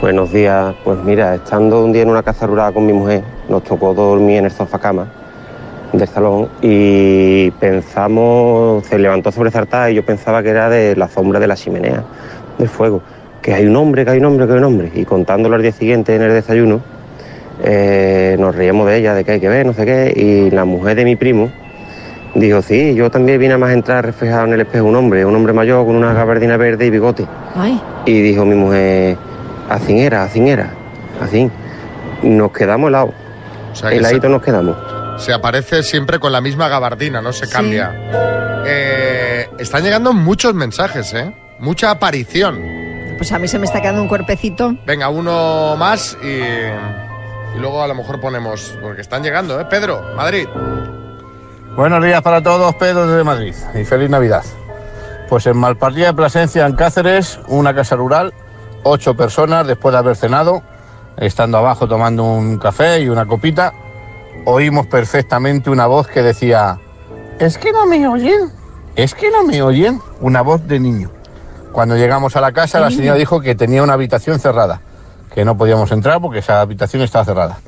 [0.00, 0.74] Buenos días.
[0.84, 4.38] Pues mira, estando un día en una casa rural con mi mujer, nos tocó dormir
[4.38, 5.06] en el sofá cama
[5.92, 11.38] del salón y pensamos, se levantó sobresaltada y yo pensaba que era de la sombra
[11.38, 12.02] de la chimenea,
[12.68, 13.02] fuego.
[13.42, 14.90] Que hay un hombre, que hay un hombre, que hay un hombre.
[14.94, 16.80] Y contándolo al día siguiente en el desayuno,
[17.62, 20.12] eh, nos reíamos de ella, de que hay que ver, no sé qué.
[20.16, 21.50] Y la mujer de mi primo
[22.34, 25.34] dijo, sí, yo también vine a más entrar reflejado en el espejo un hombre, un
[25.34, 27.26] hombre mayor con una gabardina verde y bigote.
[27.54, 27.80] Ay.
[28.06, 29.16] Y dijo mi mujer,
[29.68, 30.70] así era, así era,
[31.20, 31.50] así.
[32.22, 33.14] Nos quedamos helados.
[33.72, 34.76] O sea, se, nos quedamos.
[35.16, 37.92] se aparece siempre con la misma gabardina, no se cambia.
[38.66, 41.34] Eh, están llegando muchos mensajes, ¿eh?
[41.58, 42.60] Mucha aparición.
[43.16, 44.74] Pues a mí se me está quedando un cuerpecito.
[44.86, 49.64] Venga, uno más y, y luego a lo mejor ponemos, porque están llegando, ¿eh?
[49.66, 50.48] Pedro, Madrid.
[51.76, 54.44] Buenos días para todos, Pedro desde Madrid y feliz Navidad.
[55.28, 58.32] Pues en Malpartida de Plasencia, en Cáceres, una casa rural,
[58.84, 60.62] ocho personas después de haber cenado,
[61.16, 63.72] estando abajo tomando un café y una copita,
[64.44, 66.78] oímos perfectamente una voz que decía,
[67.38, 68.52] es que no me oyen,
[68.94, 71.10] es que no me oyen, una voz de niño.
[71.74, 74.80] Cuando llegamos a la casa, la señora dijo que tenía una habitación cerrada,
[75.34, 77.58] que no podíamos entrar porque esa habitación estaba cerrada.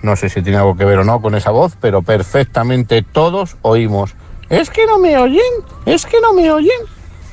[0.00, 3.56] No sé si tiene algo que ver o no con esa voz, pero perfectamente todos
[3.60, 4.14] oímos.
[4.48, 5.42] Es que no me oyen,
[5.84, 6.80] es que no me oyen.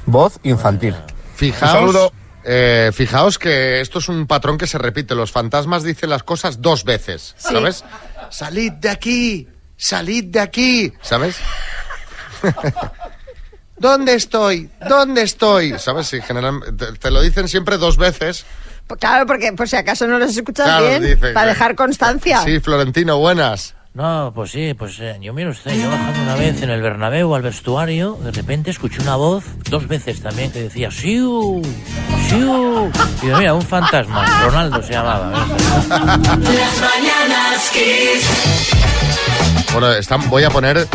[0.08, 0.94] Voz infantil.
[1.36, 2.12] Fijaos, Un saludo.
[2.44, 5.16] eh, fijaos que esto es un patrón que se repite.
[5.16, 7.54] Los fantasmas dicen las cosas dos veces, Sí.
[7.54, 7.86] ¿sabes?
[8.30, 11.38] Salid de aquí, salid de aquí, ¿sabes?
[13.80, 14.70] ¿Dónde estoy?
[14.88, 15.78] ¿Dónde estoy?
[15.80, 16.08] ¿Sabes?
[16.08, 18.46] Sí, generalmente te, te lo dicen siempre dos veces.
[19.00, 22.42] Claro, porque por si acaso no los escuchas Claro, bien, dice, para dejar constancia.
[22.44, 23.76] Sí, Florentino, buenas.
[23.94, 27.34] No, pues sí, pues eh, yo miro usted, yo bajando una vez en el Bernabéu
[27.36, 31.62] al vestuario, de repente escuché una voz, dos veces también, que decía ¡Siu!
[32.30, 32.92] ¡Siu!
[33.24, 35.32] Y yo, mira, un fantasma, Ronaldo se llamaba.
[35.32, 38.72] Las mañanas Kiss.
[39.74, 40.88] Bueno, están- voy a poner.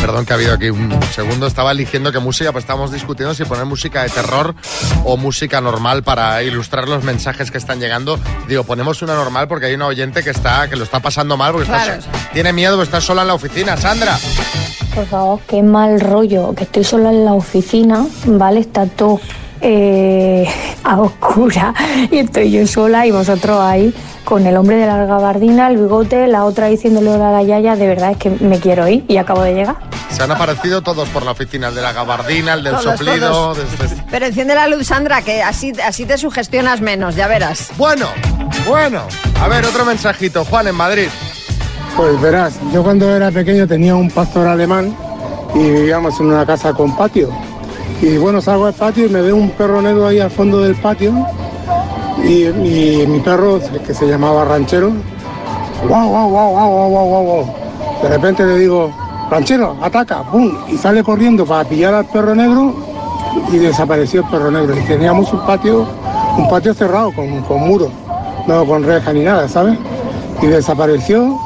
[0.00, 1.46] Perdón que ha habido aquí un segundo.
[1.46, 4.54] Estaba eligiendo qué música, pues estábamos discutiendo si poner música de terror
[5.04, 8.18] o música normal para ilustrar los mensajes que están llegando.
[8.48, 11.52] Digo, ponemos una normal porque hay una oyente que está que lo está pasando mal
[11.52, 12.02] porque está Claro.
[12.32, 13.76] tiene miedo porque está sola en la oficina.
[13.76, 14.18] Sandra.
[14.94, 18.60] Por favor, qué mal rollo, que estoy sola en la oficina, ¿vale?
[18.60, 19.20] Está todo
[19.60, 20.46] eh,
[20.84, 21.74] a oscura
[22.10, 23.94] y estoy yo sola y vosotros ahí
[24.24, 27.74] con el hombre de la gabardina, el bigote, la otra diciéndole hola a la yaya,
[27.76, 29.76] de verdad es que me quiero ir y acabo de llegar.
[30.10, 33.30] Se han aparecido todos por la oficina, el de la gabardina, el del Todos, soplido.
[33.30, 33.58] todos.
[33.78, 37.70] desde- Pero enciende la luz, Sandra, que así, así te sugestionas menos, ya verás.
[37.76, 38.06] Bueno,
[38.68, 39.02] bueno.
[39.40, 40.44] A ver, otro mensajito.
[40.44, 41.08] Juan, en Madrid.
[41.96, 44.94] Pues verás, yo cuando era pequeño tenía un pastor alemán
[45.54, 47.30] y vivíamos en una casa con patio.
[48.02, 50.74] Y bueno, salgo al patio y me veo un perro negro ahí al fondo del
[50.76, 51.12] patio.
[52.24, 52.46] Y,
[53.06, 54.90] mi perro, que se llamaba Ranchero,
[55.88, 57.54] wow, wow, wow, wow, wow, wow, wow.
[58.02, 58.90] De repente le digo,
[59.30, 60.52] Ranchero, ataca, ¡pum!
[60.68, 62.74] Y sale corriendo para pillar al perro negro
[63.52, 64.76] y desapareció el perro negro.
[64.78, 65.86] Y teníamos un patio,
[66.36, 67.90] un patio cerrado con, con muros,
[68.46, 69.78] no con reja ni nada, ¿sabes?
[70.42, 71.38] Y desapareció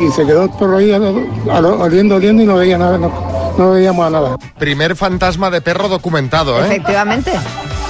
[0.00, 2.98] y se quedó el perro ahí oliendo, oliendo y no veía nada.
[2.98, 3.29] No
[3.60, 4.38] no veíamos a nada.
[4.58, 6.66] Primer fantasma de perro documentado, ¿eh?
[6.66, 7.32] Efectivamente.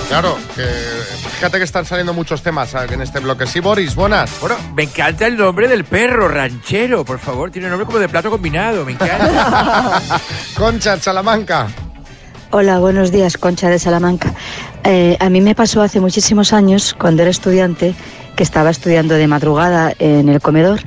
[0.08, 3.46] Claro, que fíjate que están saliendo muchos temas en este bloque.
[3.46, 4.32] Sí, Boris, buenas.
[4.40, 7.52] Bueno, me encanta el nombre del perro, ranchero, por favor.
[7.52, 10.02] Tiene nombre como de plato combinado, me encanta.
[10.56, 11.68] Concha, Salamanca.
[12.50, 14.34] Hola, buenos días, Concha de Salamanca.
[14.82, 17.94] Eh, a mí me pasó hace muchísimos años, cuando era estudiante,
[18.34, 20.80] que estaba estudiando de madrugada en el comedor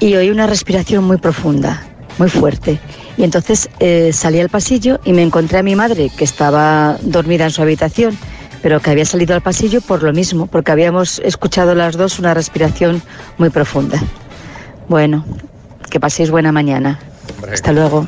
[0.00, 1.84] y oí una respiración muy profunda,
[2.18, 2.80] muy fuerte.
[3.16, 7.44] Y entonces eh, salí al pasillo y me encontré a mi madre, que estaba dormida
[7.44, 8.18] en su habitación,
[8.62, 12.34] pero que había salido al pasillo por lo mismo, porque habíamos escuchado las dos una
[12.34, 13.02] respiración
[13.38, 14.02] muy profunda.
[14.88, 15.24] Bueno,
[15.90, 16.98] que paséis buena mañana.
[17.52, 18.06] Hasta luego.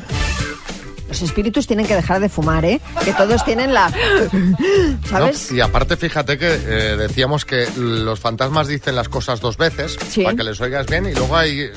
[1.08, 2.80] Los espíritus tienen que dejar de fumar, ¿eh?
[3.04, 3.90] Que todos tienen la...
[5.08, 5.50] ¿Sabes?
[5.52, 5.56] ¿no?
[5.56, 10.24] Y aparte, fíjate que eh, decíamos que los fantasmas dicen las cosas dos veces Sí.
[10.24, 11.72] para que les oigas bien y luego hay, eh,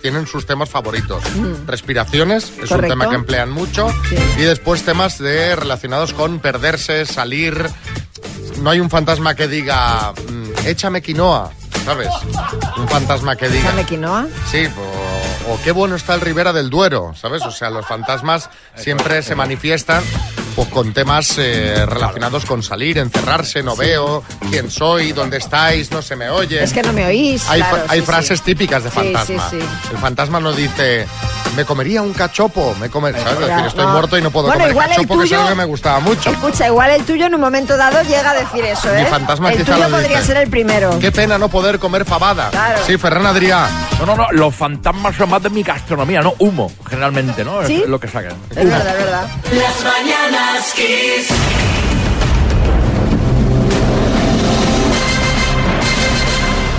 [0.00, 1.22] tienen sus temas favoritos.
[1.36, 1.66] Mm.
[1.66, 2.88] Respiraciones, es un Correcto.
[2.94, 3.88] tema que emplean mucho.
[4.36, 7.68] Y después temas de relacionados con perderse, salir.
[8.62, 11.50] No hay un fantasma que diga, mm, échame quinoa,
[11.84, 12.08] ¿sabes?
[12.76, 13.68] Un fantasma que diga...
[13.68, 14.26] ¿Échame quinoa?
[14.50, 15.01] Sí, o,
[15.48, 17.42] o qué bueno está el Ribera del Duero, ¿sabes?
[17.42, 20.02] O sea, los fantasmas siempre se manifiestan
[20.54, 26.02] pues, con temas eh, relacionados con salir, encerrarse, no veo, quién soy, dónde estáis, no
[26.02, 26.62] se me oye.
[26.62, 27.48] Es que no me oís.
[27.48, 28.44] Hay, claro, hay sí, frases sí.
[28.46, 29.48] típicas de fantasma.
[29.50, 29.66] sí, sí.
[29.92, 31.06] El fantasma no dice,
[31.56, 33.14] me comería un cachopo, me comer...
[33.18, 33.32] ¿sabes?
[33.40, 33.92] Es Ya, decir, estoy no.
[33.92, 35.64] muerto y no puedo Bueno, comer igual el cachopo, que es tuyo- algo que me
[35.64, 36.30] gustaba mucho.
[36.30, 39.06] Escucha, igual el tuyo en un momento dado llega a decir eso, Mi ¿eh?
[39.06, 40.26] fantasma el quizá tuyo lo podría dice.
[40.32, 40.98] ser el primero.
[40.98, 42.50] Qué pena no poder comer fabada.
[42.50, 42.78] Claro.
[42.86, 43.66] Sí, Ferran Adrià.
[44.00, 47.64] No, no, no, los fantasmas son más de mi gastronomía, no humo, generalmente, ¿no?
[47.66, 47.82] ¿Sí?
[47.82, 48.34] Es lo que sacan.
[48.50, 49.26] Es verdad, es verdad.
[49.52, 50.41] Las mañanas
[50.74, 51.28] Kiss.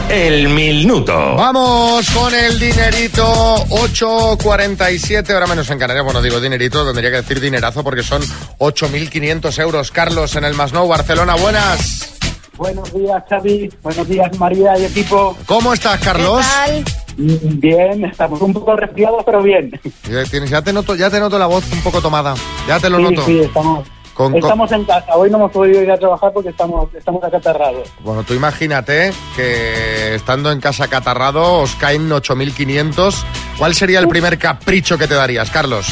[0.10, 1.14] El minuto.
[1.36, 6.06] Vamos con el dinerito 8.47, ahora menos en Canarias.
[6.06, 8.22] Bueno, digo dinerito, tendría que decir dinerazo porque son
[8.60, 9.92] 8.500 euros.
[9.92, 12.12] Carlos en el Masnou, Barcelona, buenas.
[12.56, 13.70] Buenos días, Xavi.
[13.82, 15.36] Buenos días, María y equipo.
[15.46, 16.46] ¿Cómo estás, Carlos?
[16.46, 16.84] Mm,
[17.18, 19.72] Bien, estamos un poco resfriados, pero bien.
[20.10, 22.34] Ya, tienes- ya te noto, ya te noto la voz un poco tomada.
[22.68, 23.26] Ya te lo sí, noto.
[23.26, 25.16] sí, estamos, Con- estamos en casa.
[25.16, 27.88] Hoy no hemos podido ir a trabajar porque estamos, estamos acá aterrados.
[28.02, 33.24] Bueno, tú imagínate que estando en casa catarrado os caen 8.500.
[33.58, 35.88] ¿Cuál sería el primer capricho que te darías, Carlos?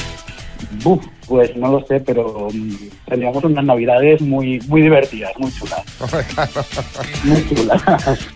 [0.84, 2.76] Buf, pues no lo sé, pero mm,
[3.08, 5.82] tendríamos unas navidades muy, muy divertidas, muy chulas.
[7.24, 7.82] Muy chulas.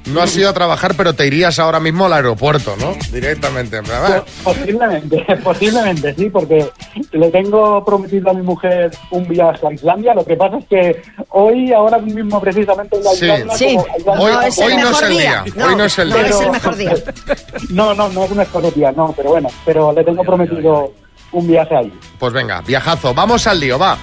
[0.05, 2.93] No has ido a trabajar, pero te irías ahora mismo al aeropuerto, ¿no?
[3.11, 3.77] Directamente.
[3.77, 6.69] en plan, "Ah, Posiblemente, posiblemente, sí, porque
[7.11, 10.13] le tengo prometido a mi mujer un viaje a Islandia.
[10.13, 13.25] Lo que pasa es que hoy, ahora mismo, precisamente, la Sí.
[13.25, 13.77] Islandia Sí.
[14.05, 15.43] como Hoy- No, es el hoy no mejor es el día.
[15.43, 15.53] día.
[15.57, 16.27] No, Hoy no es el no día.
[16.27, 16.93] es el mejor día.
[17.71, 20.91] No, no, no es un mejor día, no, pero bueno, pero le tengo prometido
[21.35, 21.99] un viaje ahí.
[22.17, 23.13] Pues venga, viajazo.
[23.13, 23.97] Vamos al lío, va.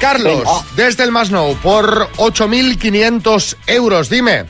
[0.00, 0.50] Carlos, Venga.
[0.74, 4.46] desde el Masnou, por 8.500 euros, dime.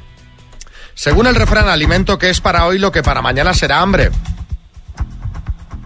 [0.94, 4.10] Según el refrán, alimento que es para hoy lo que para mañana será hambre.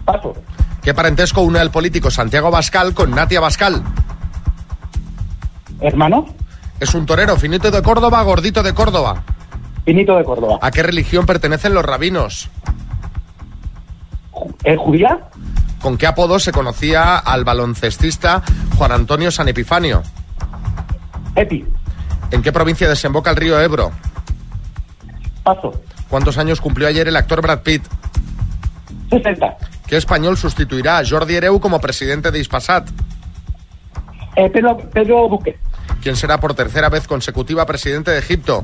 [0.05, 0.33] Paso.
[0.81, 3.83] ¿Qué parentesco une al político Santiago Bascal con Natia Bascal?
[5.81, 6.25] ¿Hermano?
[6.79, 9.23] Es un torero, finito de Córdoba, gordito de Córdoba.
[9.83, 10.59] Finito de Córdoba.
[10.61, 12.49] ¿A qué religión pertenecen los rabinos?
[14.63, 15.19] ¿Es judía?
[15.81, 18.41] ¿Con qué apodo se conocía al baloncestista
[18.77, 20.03] Juan Antonio San Epifanio?
[21.35, 21.65] Epi.
[22.31, 23.91] ¿En qué provincia desemboca el río Ebro?
[25.43, 25.81] Paso.
[26.09, 27.83] ¿Cuántos años cumplió ayer el actor Brad Pitt?
[29.09, 29.57] 60.
[29.87, 32.89] ¿Qué español sustituirá a Jordi Hereu como presidente de Ispasat?
[34.35, 35.57] Eh, Pedro, Pedro Duque.
[36.01, 38.63] ¿Quién será por tercera vez consecutiva presidente de Egipto?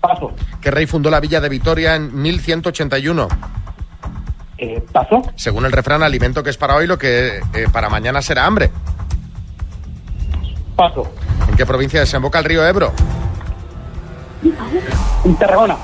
[0.00, 0.32] Paso.
[0.60, 3.28] ¿Qué rey fundó la villa de Vitoria en 1181?
[4.64, 5.22] Eh, paso.
[5.34, 8.70] Según el refrán, alimento que es para hoy lo que eh, para mañana será hambre.
[10.74, 11.12] Paso.
[11.48, 12.92] ¿En qué provincia desemboca el río Ebro?
[15.24, 15.76] En Tarragona.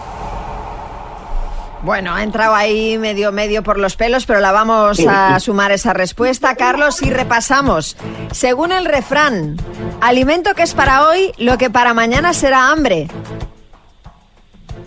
[1.83, 5.93] Bueno, ha entrado ahí medio medio por los pelos, pero la vamos a sumar esa
[5.93, 7.97] respuesta, Carlos, y repasamos.
[8.33, 9.57] Según el refrán,
[10.01, 13.09] alimento que es para hoy, lo que para mañana será hambre.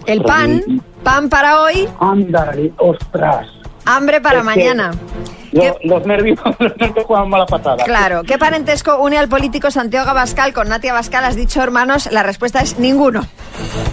[0.06, 3.53] El pan, pan para hoy, Ándale, ostras.
[3.86, 4.92] Hambre para Es mañana.
[5.52, 7.84] Lo- los nervios, los nervios juegan mala patada.
[7.84, 11.24] Claro, ¿qué parentesco une al político Santiago Abascal con Natia Abascal?
[11.26, 13.26] Has dicho hermanos, la respuesta es ninguno.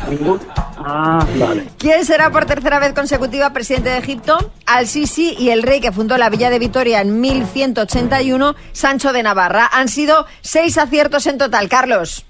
[0.08, 0.40] Ningún-
[0.82, 1.66] Ah, vale.
[1.76, 4.50] ¿Quién será por tercera vez consecutiva presidente de Egipto?
[4.64, 9.68] Al-Sisi y el rey que fundó la Villa de Vitoria en 1181, Sancho de Navarra.
[9.70, 12.24] Han sido seis aciertos en total, Carlos.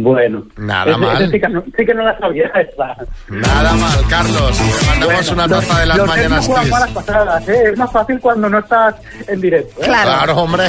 [0.00, 0.44] Bueno.
[0.56, 1.22] Nada Ese- mal.
[1.22, 2.96] ese sí, que no, sí que no la sabía esa.
[3.28, 4.56] Nada mal, Carlos.
[4.56, 6.70] Te mandamos Bueno, una los- taza de las los mañanas Kiss.
[6.70, 7.62] malas pasadas, ¿eh?
[7.72, 8.94] Es más fácil cuando no estás
[9.26, 9.80] en directo.
[9.82, 9.84] ¿eh?
[9.86, 10.68] Claro, hombre.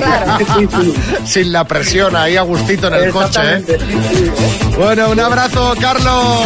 [0.58, 0.94] Sí, sí.
[1.26, 3.64] Sin la presión, ahí a gustito en el coche, ¿eh?
[4.78, 6.44] Bueno, un abrazo, Carlos.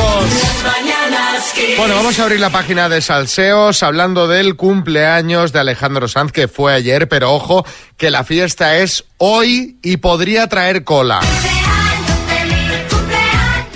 [1.77, 6.47] Bueno, vamos a abrir la página de Salseos hablando del cumpleaños de Alejandro Sanz, que
[6.47, 7.65] fue ayer, pero ojo,
[7.97, 11.19] que la fiesta es hoy y podría traer cola.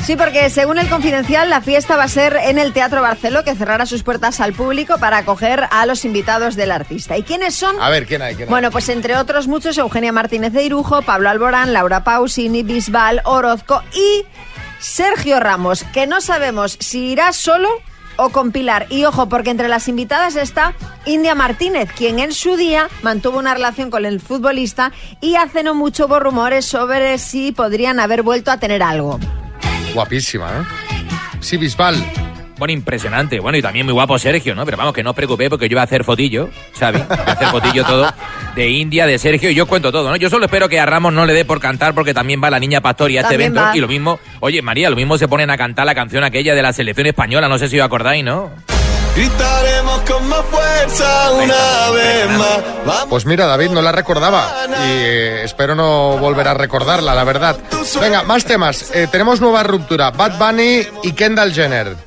[0.08, 3.56] Sí, porque según el Confidencial, la fiesta va a ser en el Teatro Barceló, que
[3.56, 7.18] cerrará sus puertas al público para acoger a los invitados del artista.
[7.18, 7.76] ¿Y quiénes son?
[7.82, 8.36] A ver, ¿quién hay?
[8.36, 8.50] ¿Quién hay?
[8.50, 13.84] Bueno, pues entre otros muchos, Eugenia Martínez de Irujo, Pablo Alborán, Laura Pausini, Bisbal, Orozco
[13.94, 14.24] y
[14.80, 17.68] Sergio Ramos, que no sabemos si irá solo
[18.16, 18.88] o con Pilar.
[18.90, 20.74] Y ojo, porque entre las invitadas está
[21.06, 25.76] India Martínez, quien en su día mantuvo una relación con el futbolista y hace no
[25.76, 29.20] mucho hubo rumores sobre si podrían haber vuelto a tener algo.
[29.94, 31.08] Guapísima, ¿eh?
[31.40, 31.96] Sí, Bisbal.
[32.58, 33.40] Bueno, impresionante.
[33.40, 34.66] Bueno, y también muy guapo Sergio, ¿no?
[34.66, 37.08] Pero vamos, que no os preocupéis porque yo voy a hacer fotillo, ¿sabes?
[37.08, 38.12] Voy a hacer fotillo todo
[38.56, 40.16] de India, de Sergio, y yo cuento todo, ¿no?
[40.16, 42.60] Yo solo espero que a Ramos no le dé por cantar porque también va la
[42.60, 43.62] niña Pastori a este evento.
[43.62, 43.78] va.
[43.78, 46.64] Y lo mismo, oye, María, lo mismo se ponen a cantar la canción aquella de
[46.64, 48.52] la selección española, no sé si os acordáis, ¿no?
[49.18, 52.30] Gritaremos con más fuerza una vez
[52.86, 53.06] más.
[53.10, 57.58] Pues mira, David, no la recordaba y eh, espero no volver a recordarla, la verdad.
[58.00, 58.92] Venga, más temas.
[58.94, 60.12] Eh, tenemos nueva ruptura.
[60.12, 62.07] Bad Bunny y Kendall Jenner.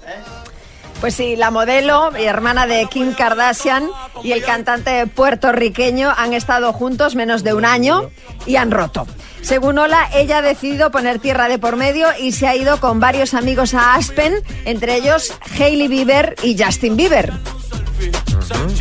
[1.00, 3.88] Pues sí, la modelo y hermana de Kim Kardashian
[4.22, 8.10] y el cantante puertorriqueño han estado juntos menos de un año
[8.46, 9.06] y han roto.
[9.40, 13.00] Según Ola, ella ha decidido poner tierra de por medio y se ha ido con
[13.00, 14.34] varios amigos a Aspen,
[14.66, 17.32] entre ellos Hailey Bieber y Justin Bieber.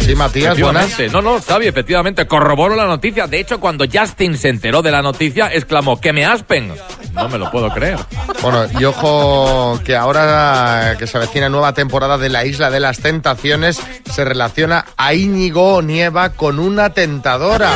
[0.01, 0.99] Sí, Matías, buenas.
[1.11, 3.27] No, no, Xavi, efectivamente, corroboró la noticia.
[3.27, 6.73] De hecho, cuando Justin se enteró de la noticia, exclamó, ¡que me aspen!
[7.19, 7.99] No me lo puedo creer.
[8.41, 12.99] Bueno, y ojo que ahora que se avecina nueva temporada de la Isla de las
[12.99, 17.71] Tentaciones, se relaciona a Íñigo Nieva con una tentadora.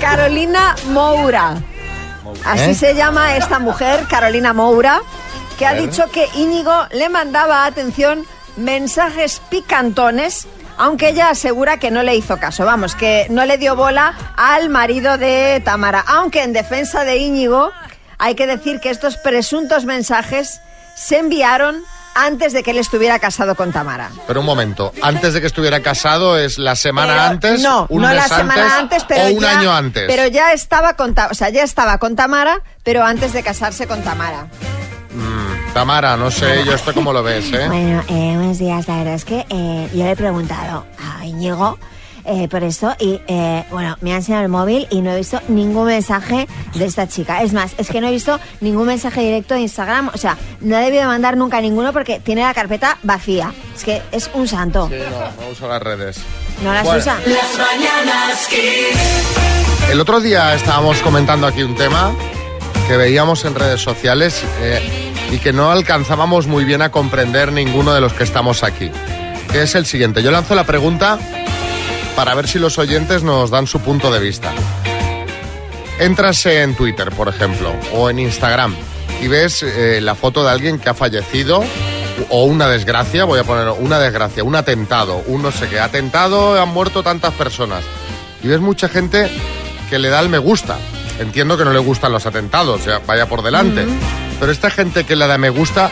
[0.00, 1.56] Carolina Moura.
[2.44, 2.74] Así ¿Eh?
[2.74, 5.00] se llama esta mujer, Carolina Moura,
[5.58, 8.24] que ha dicho que Íñigo le mandaba, atención,
[8.56, 10.46] mensajes picantones,
[10.78, 12.64] aunque ella asegura que no le hizo caso.
[12.64, 16.04] Vamos, que no le dio bola al marido de Tamara.
[16.06, 17.72] Aunque en defensa de Íñigo,
[18.18, 20.60] hay que decir que estos presuntos mensajes
[20.96, 21.82] se enviaron
[22.16, 24.10] antes de que él estuviera casado con Tamara.
[24.26, 28.02] Pero un momento, antes de que estuviera casado es la semana Pero antes, no, un
[28.02, 30.04] no mes la semana antes, pero o un ya, año antes.
[30.06, 34.02] Pero ya estaba con, o sea, ya estaba con Tamara, pero antes de casarse con
[34.02, 34.48] Tamara.
[35.16, 37.66] Mm, Tamara, no sé, yo esto cómo lo ves, ¿eh?
[37.68, 38.86] Bueno, eh, buenos días.
[38.86, 40.84] La verdad es que eh, yo le he preguntado
[41.18, 41.78] a Íñigo
[42.26, 45.40] eh, por esto y, eh, bueno, me ha enseñado el móvil y no he visto
[45.48, 47.42] ningún mensaje de esta chica.
[47.42, 50.10] Es más, es que no he visto ningún mensaje directo de Instagram.
[50.12, 53.54] O sea, no ha debido mandar nunca ninguno porque tiene la carpeta vacía.
[53.74, 54.88] Es que es un santo.
[54.90, 56.18] Sí, no, no uso las redes.
[56.62, 56.98] ¿No las Bueno.
[57.00, 57.18] usa?
[57.26, 59.88] Las mañanas Kiss.
[59.90, 62.12] El otro día estábamos comentando aquí un tema
[62.88, 67.92] que veíamos en redes sociales eh, y que no alcanzábamos muy bien a comprender ninguno
[67.94, 68.90] de los que estamos aquí.
[69.50, 70.22] Que es el siguiente.
[70.22, 71.18] Yo lanzo la pregunta
[72.14, 74.52] para ver si los oyentes nos dan su punto de vista.
[75.98, 78.74] Entras en Twitter, por ejemplo, o en Instagram
[79.20, 81.64] y ves eh, la foto de alguien que ha fallecido
[82.30, 86.60] o una desgracia, voy a poner una desgracia, un atentado, un no sé qué, atentado,
[86.60, 87.84] han muerto tantas personas.
[88.42, 89.30] Y ves mucha gente
[89.90, 90.78] que le da el me gusta.
[91.18, 93.86] Entiendo que no le gustan los atentados, vaya por delante.
[94.38, 95.90] Pero esta gente que le da me gusta,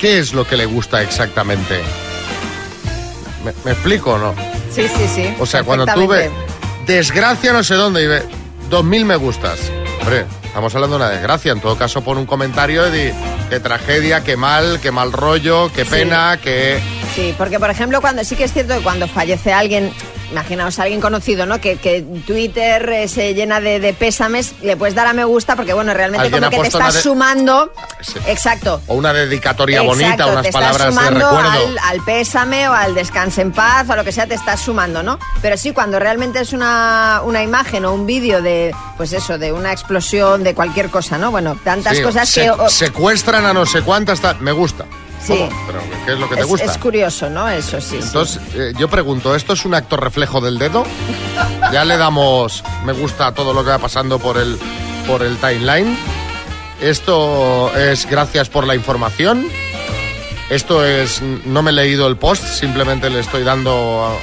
[0.00, 1.80] ¿qué es lo que le gusta exactamente?
[3.44, 4.34] ¿Me, me explico o no?
[4.72, 5.34] Sí, sí, sí.
[5.38, 6.92] O sea, cuando tú ves perfectamente.
[6.92, 8.22] desgracia no sé dónde y ve
[8.70, 9.58] dos mil me gustas.
[10.00, 11.52] Hombre, estamos hablando de una desgracia.
[11.52, 13.12] En todo caso, pon un comentario de
[13.50, 15.90] qué tragedia, qué mal, qué mal rollo, qué Sí.
[15.90, 16.80] pena, qué...
[17.14, 19.92] Sí, porque por ejemplo, cuando sí que es cierto que cuando fallece alguien,
[20.30, 21.60] imaginaos a alguien conocido, ¿no?
[21.60, 25.56] Que, que Twitter eh, se llena de, de pésames, le puedes dar a me gusta
[25.56, 27.72] porque, bueno, realmente como que te estás de- sumando.
[28.00, 28.18] Sí.
[28.26, 28.80] Exacto.
[28.86, 31.50] O una dedicatoria Exacto, bonita, unas te estás palabras de sumando recuerdo.
[31.50, 35.02] al, al pésame o al descanse en paz o lo que sea, te estás sumando,
[35.02, 35.18] ¿no?
[35.42, 39.52] Pero sí, cuando realmente es una, una imagen o un vídeo de, pues eso, de
[39.52, 41.30] una explosión, de cualquier cosa, ¿no?
[41.30, 42.52] Bueno, tantas Sí, cosas se- que...
[42.68, 44.84] secuestran a no sé cuántas, me gusta.
[45.20, 45.36] Sí.
[45.36, 45.50] ¿Cómo?
[45.66, 46.66] Pero ¿qué es lo que te es, gusta?
[46.66, 47.48] es curioso, ¿no?
[47.48, 47.88] Eso sí.
[47.90, 47.98] sí.
[48.02, 50.84] Entonces, eh, yo pregunto, ¿esto es un acto reflejo del dedo?
[51.72, 54.58] Ya le damos me gusta a todo lo que va pasando por el,
[55.06, 55.98] por el timeline.
[56.80, 59.46] Esto es gracias por la información.
[60.50, 64.16] Esto es no me he leído el post, simplemente le estoy dando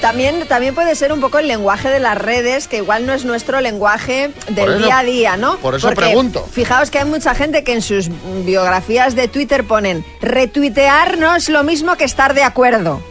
[0.00, 3.24] También, también puede ser un poco el lenguaje de las redes, que igual no es
[3.24, 5.56] nuestro lenguaje del eso- día a día, ¿no?
[5.58, 6.46] por eso Porque pregunto.
[6.52, 8.08] Fijaos que hay mucha gente que en sus
[8.44, 13.02] biografías de Twitter ponen retuitear no es lo mismo que estar de acuerdo,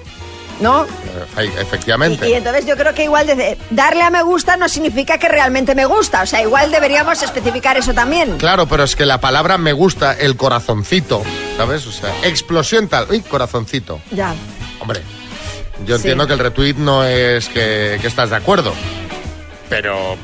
[0.62, 0.86] ¿no?
[1.38, 2.26] eh, efectivamente.
[2.26, 5.28] Y, y entonces yo creo que igual de darle a me gusta no significa que
[5.28, 6.22] realmente me gusta.
[6.22, 8.38] O sea, igual deberíamos especificar eso también.
[8.38, 11.22] Claro, pero es que la palabra me gusta, el corazoncito,
[11.58, 11.86] ¿sabes?
[11.86, 14.00] O sea, explosión tal, uy, corazoncito.
[14.12, 14.34] Ya.
[14.80, 15.02] Hombre,
[15.86, 16.02] yo Sí.
[16.02, 18.74] entiendo que el retweet no es que, que estás de acuerdo,
[19.70, 20.16] pero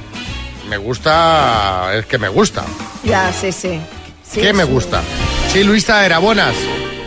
[0.69, 2.63] me gusta, es que me gusta.
[3.03, 3.79] Ya, sí, sí.
[4.23, 5.01] Sí, ¿Qué me gusta?
[5.49, 6.55] Sí, Luisa, era buenas.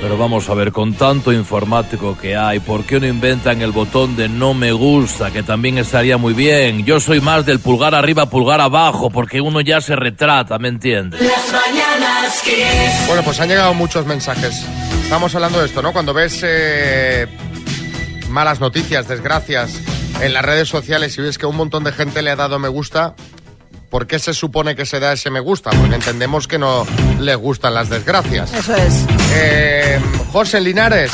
[0.01, 4.15] Pero vamos a ver, con tanto informático que hay, ¿por qué no inventan el botón
[4.15, 5.31] de no me gusta?
[5.33, 6.85] Que también estaría muy bien.
[6.85, 11.21] Yo soy más del pulgar arriba, pulgar abajo, porque uno ya se retrata, ¿me entiendes?
[11.23, 13.07] Las mañanas Kiss.
[13.09, 14.65] Bueno, pues han llegado muchos mensajes.
[15.03, 15.93] Estamos hablando de esto, ¿no?
[15.95, 17.27] Cuando ves eh,
[18.37, 19.81] malas noticias, desgracias
[20.21, 22.69] en las redes sociales y ves que un montón de gente le ha dado me
[22.69, 23.15] gusta,
[23.89, 25.71] ¿por qué se supone que se da ese me gusta?
[25.71, 26.87] Porque entendemos que no
[27.19, 28.53] les gustan las desgracias.
[28.53, 29.07] Eso es.
[29.33, 29.99] Eh,
[30.35, 31.13] José Linares.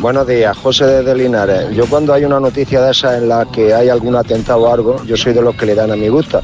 [0.00, 1.70] Buenos días, José desde Linares.
[1.76, 5.04] Yo cuando hay una noticia de esa en la que hay algún atentado o algo,
[5.04, 6.40] yo soy de los que le dan a mi gusta.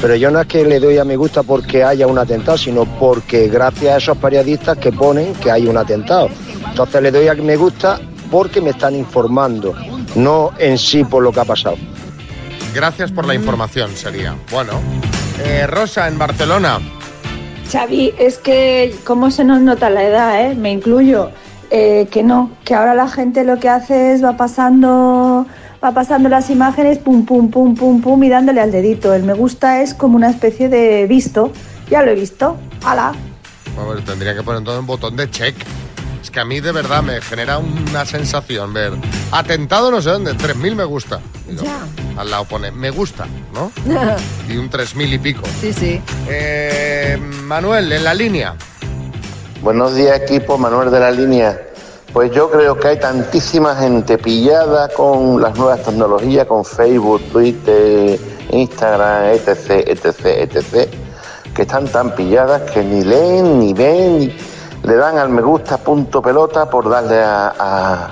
[0.00, 2.86] Pero yo no es que le doy a mi gusta porque haya un atentado, sino
[2.98, 6.30] porque gracias a esos periodistas que ponen que hay un atentado.
[6.66, 8.00] Entonces le doy a que me gusta
[8.30, 9.74] porque me están informando,
[10.14, 11.76] no en sí por lo que ha pasado.
[12.74, 14.34] Gracias por la información, sería.
[14.50, 14.72] Bueno,
[15.44, 16.80] eh, Rosa, en Barcelona.
[17.70, 20.54] Xavi, es que cómo se nos nota la edad, ¿eh?
[20.54, 21.30] Me incluyo.
[21.70, 25.46] Eh, que no, que ahora la gente lo que hace es va pasando,
[25.82, 29.14] va pasando las imágenes, pum, pum, pum, pum, pum, y dándole al dedito.
[29.14, 31.52] El me gusta es como una especie de visto.
[31.90, 32.56] Ya lo he visto.
[32.84, 33.12] ¡Hala!
[33.78, 35.56] A ver, tendría que poner todo un botón de check.
[36.24, 38.94] Es que a mí de verdad me genera una sensación ver
[39.30, 41.20] atentado no sé dónde, 3.000 me gusta.
[41.46, 41.68] Y luego
[42.16, 43.70] Al lado pone me gusta, ¿no?
[44.48, 45.42] Y un 3.000 y pico.
[45.60, 46.00] Sí, sí.
[46.26, 48.56] Eh, Manuel, en la línea.
[49.60, 51.60] Buenos días equipo, Manuel de la línea.
[52.14, 58.18] Pues yo creo que hay tantísima gente pillada con las nuevas tecnologías, con Facebook, Twitter,
[58.50, 60.88] Instagram, etc., etc., etc.,
[61.54, 64.53] que están tan pilladas que ni leen, ni ven, ni
[64.84, 68.08] le dan al me gusta punto pelota por darle a,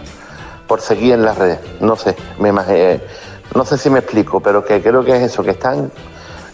[0.67, 1.61] por seguir en las redes.
[1.81, 3.01] No sé, me imag- eh,
[3.55, 5.91] no sé si me explico, pero que creo que es eso, que están,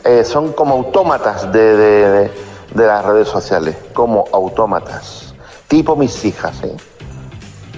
[0.05, 2.31] eh, son como autómatas de, de- de-
[2.75, 5.35] de las redes sociales, como autómatas,
[5.69, 6.77] tipo mis hijas, ¿eh?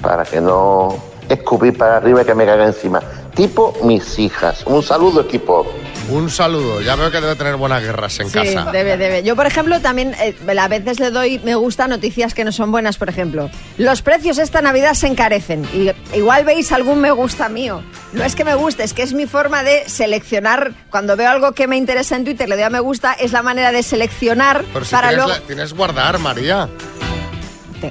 [0.02, 0.94] para que no
[1.28, 3.00] escupir para arriba y que me caiga encima.
[3.34, 4.64] Tipo mis hijas.
[4.66, 5.64] Un saludo equipo.
[6.10, 6.80] Un saludo.
[6.80, 8.70] Ya veo que debe tener buenas guerras en Sí, casa.
[8.72, 9.22] debe, debe.
[9.22, 12.72] Yo, por ejemplo, también eh, a veces le doy me gusta noticias que no son
[12.72, 13.48] buenas, por ejemplo.
[13.78, 15.64] Los precios esta Navidad se encarecen.
[15.72, 17.82] Y igual veis algún me gusta mío.
[18.12, 20.72] No es que me guste, es que es mi forma de seleccionar.
[20.90, 23.42] Cuando veo algo que me interesa en Twitter, le doy a me gusta, es la
[23.42, 25.40] manera de seleccionar Pero si para tienes, luego.
[25.40, 26.68] la- tienes guardar, María.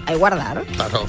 [0.05, 0.63] Hay guardar.
[0.75, 1.05] Claro.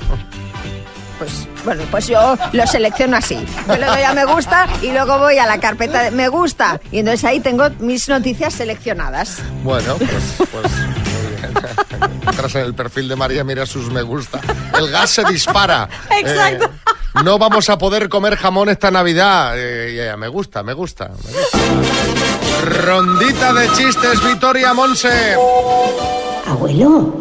[1.20, 3.44] Pues bueno, pues yo lo selecciono así.
[3.68, 6.80] Yo le doy a me gusta y luego voy a la carpeta de me gusta.
[6.90, 9.36] Y entonces ahí tengo mis noticias seleccionadas.
[9.62, 12.22] Bueno, pues, pues muy bien.
[12.26, 14.40] Entras en el perfil de María, mira sus me gusta.
[14.78, 15.90] El gas se dispara.
[16.10, 16.64] Exacto.
[16.64, 19.52] Eh, no vamos a poder comer jamón esta Navidad.
[19.58, 21.58] Eh, ya, ya, me gusta, me gusta, me gusta.
[22.82, 25.36] Rondita de chistes, Vitoria Monse.
[26.46, 27.14] Abuelo,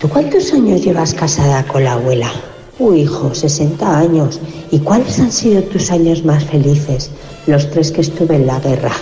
[0.00, 2.32] ¿tú cuántos años llevas casada con la abuela?
[2.78, 4.40] Uy, hijo, 60 años.
[4.70, 7.10] ¿Y cuáles han sido tus años más felices?
[7.46, 8.92] Los tres que estuve en la guerra.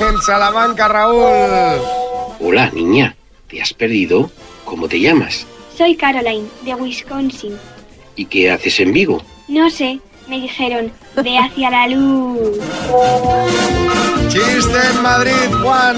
[0.00, 1.80] En Salamanca, Raúl.
[2.40, 3.14] Hola, niña.
[3.48, 4.30] ¿Te has perdido?
[4.64, 5.46] ¿Cómo te llamas?
[5.76, 7.56] Soy Caroline, de Wisconsin.
[8.16, 9.22] ¿Y qué haces en Vigo?
[9.46, 12.58] No sé, me dijeron, ve hacia la luz.
[14.28, 15.96] Chiste en Madrid, Juan.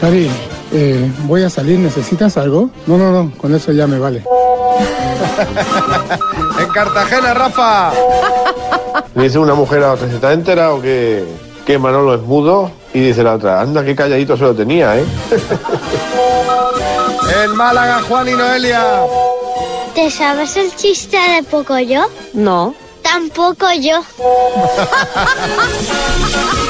[0.00, 0.30] Cari,
[0.72, 2.70] eh, voy a salir, ¿necesitas algo?
[2.86, 4.24] No, no, no, con eso ya me vale.
[6.58, 7.92] En Cartagena, Rafa.
[9.14, 11.24] Le dice una mujer a otra, ¿se te ha enterado que,
[11.66, 12.70] que Manolo es mudo?
[12.94, 15.04] Y dice la otra, anda, qué calladito se lo tenía, ¿eh?
[17.44, 18.84] En Málaga, Juan y Noelia.
[19.94, 22.02] ¿Te sabes el chiste de poco yo?
[22.34, 22.74] No.
[23.02, 24.00] Tampoco yo.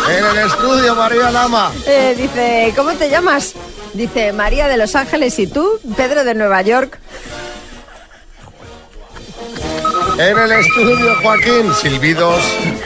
[0.08, 1.72] En el estudio, María Lama.
[1.86, 3.54] Eh, dice, ¿cómo te llamas?
[3.94, 6.98] Dice María de Los Ángeles y tú, Pedro de Nueva York.
[10.18, 11.72] En el estudio, Joaquín.
[11.74, 12.42] Silbidos,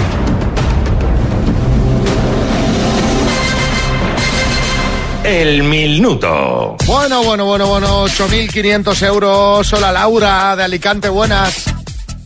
[5.26, 6.78] El minuto.
[6.86, 9.74] Bueno, bueno, bueno, bueno, 8.500 euros.
[9.74, 11.66] Hola, Laura, de Alicante, buenas.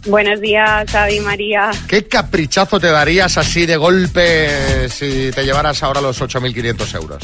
[0.06, 1.72] Buenos días, Xavi María.
[1.88, 7.24] ¿Qué caprichazo te darías así de golpe si te llevaras ahora los 8.500 euros?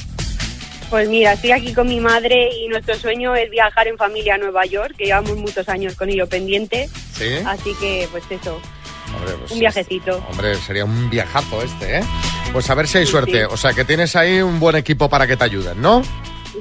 [0.89, 4.37] Pues mira, estoy aquí con mi madre y nuestro sueño es viajar en familia a
[4.37, 6.89] Nueva York, que llevamos muchos años con ello pendiente.
[7.13, 7.33] ¿Sí?
[7.45, 8.61] Así que, pues eso,
[9.15, 10.25] Hombre, pues, un viajecito.
[10.29, 12.03] Hombre, sería un viajazo este, ¿eh?
[12.53, 13.31] Pues a ver si hay Sí, suerte.
[13.41, 13.47] sí.
[13.49, 16.01] O sea, que tienes ahí un buen equipo para que te ayuden, ¿no?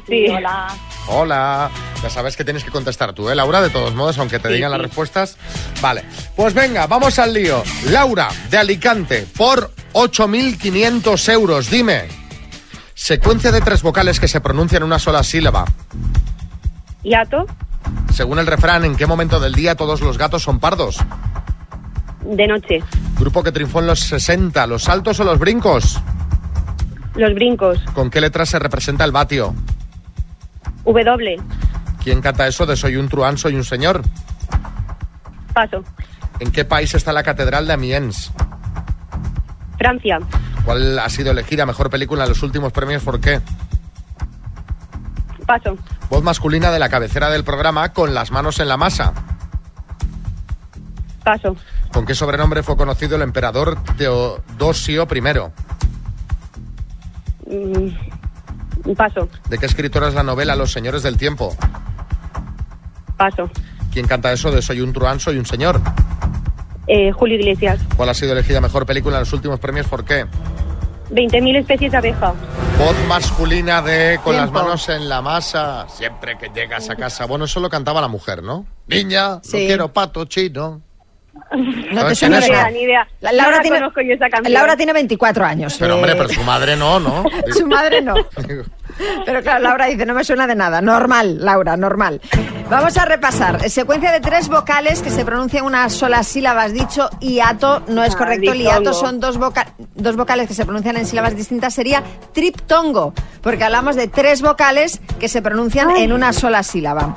[0.09, 0.27] Sí.
[0.29, 0.67] Hola.
[1.07, 1.71] Hola.
[2.03, 3.61] Ya sabes que tienes que contestar tú, ¿eh, Laura?
[3.61, 4.79] De todos modos, aunque te Sí, digan sí.
[4.79, 5.37] las respuestas.
[5.81, 6.05] Vale.
[6.35, 7.63] Pues venga, vamos al lío.
[7.91, 11.71] Laura, de Alicante, por 8.500 euros.
[11.71, 12.09] Dime.
[12.95, 15.65] Secuencia de tres vocales que se pronuncian en una sola sílaba.
[17.05, 17.47] Yato,
[18.15, 20.97] Según el refrán, ¿en qué momento del día todos los gatos son pardos?
[22.25, 22.83] De noche,
[23.19, 26.01] Grupo que triunfó en los 60, ¿los saltos o los brincos?
[27.15, 29.55] los brincos, ¿Con qué letra se representa el vatio?
[30.85, 31.37] W,
[32.03, 34.03] ¿Quién canta eso de soy un truán, soy un señor?
[35.53, 35.85] paso,
[36.41, 38.33] ¿En qué país está la catedral de Amiens?
[39.79, 40.19] Francia,
[40.65, 43.03] ¿Cuál ha sido elegida mejor película en los últimos premios?
[43.03, 43.41] ¿Por qué?
[45.47, 45.77] Paso.
[46.09, 49.13] Voz masculina de la cabecera del programa con las manos en la masa.
[51.23, 51.55] Paso.
[51.95, 55.21] ¿Con qué sobrenombre fue conocido el emperador Teodosio I?
[57.47, 59.29] Mm, paso.
[59.49, 61.57] ¿De qué escritora es la novela Los Señores del Tiempo?
[63.17, 63.49] Paso.
[63.93, 65.81] ¿Quién canta eso de Soy un truán, soy un señor?
[66.89, 67.81] Eh, Julio Iglesias.
[67.97, 69.87] ¿Cuál ha sido elegida mejor película en los últimos premios?
[69.87, 70.27] ¿Por qué?
[71.11, 72.35] 20.000 especies de abeja.
[72.77, 77.25] Voz masculina de Con las manos en la masa, siempre que llegas a casa.
[77.27, 78.67] Bueno, eso lo cantaba la mujer, ¿no?
[78.89, 79.59] Niña, Sí.
[79.61, 80.83] no quiero pato chino.
[81.53, 82.45] No ¿Sabes te suena es?
[82.47, 82.71] de nada.
[82.71, 83.07] Ni idea.
[83.21, 84.53] La- Laura, No la tiene, conozco yo esa canción.
[84.53, 85.77] Laura tiene 24 años.
[85.79, 87.25] Pero Eh, hombre, pero su madre no, ¿no?
[87.57, 88.15] Su madre no.
[89.25, 90.81] Pero claro, Laura dice, no me suena de nada.
[90.81, 92.21] Normal, Laura, normal.
[92.71, 93.69] Vamos a repasar.
[93.69, 96.63] Secuencia de tres vocales que se pronuncian una sola sílaba.
[96.63, 98.53] Has dicho hiato, no es Ah, correcto.
[98.53, 101.75] El hiato son dos, voca- dos vocales que se pronuncian en sílabas distintas.
[101.75, 107.17] Sería triptongo, porque hablamos de tres vocales que se pronuncian en una sola sílaba.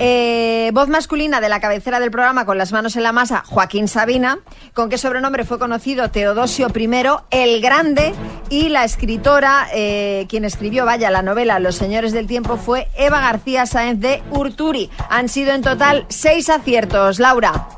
[0.00, 3.86] Eh, voz masculina de la cabecera del programa con las manos en la masa, Joaquín
[3.86, 4.38] Sabina.
[4.72, 6.90] ¿Con qué sobrenombre fue conocido Teodosio I,
[7.30, 8.12] el Grande?
[8.50, 13.20] Y la escritora, eh, quien escribió, vaya, la novela Los Señores del Tiempo fue Eva
[13.20, 14.90] García Sáenz de Urturi.
[15.10, 17.18] Han sido en total seis aciertos.
[17.18, 17.68] Laura.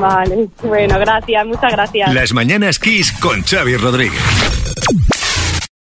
[0.00, 2.14] Vale, bueno, gracias, muchas gracias.
[2.14, 4.22] Las mañanas Kiss con Xavi Rodríguez.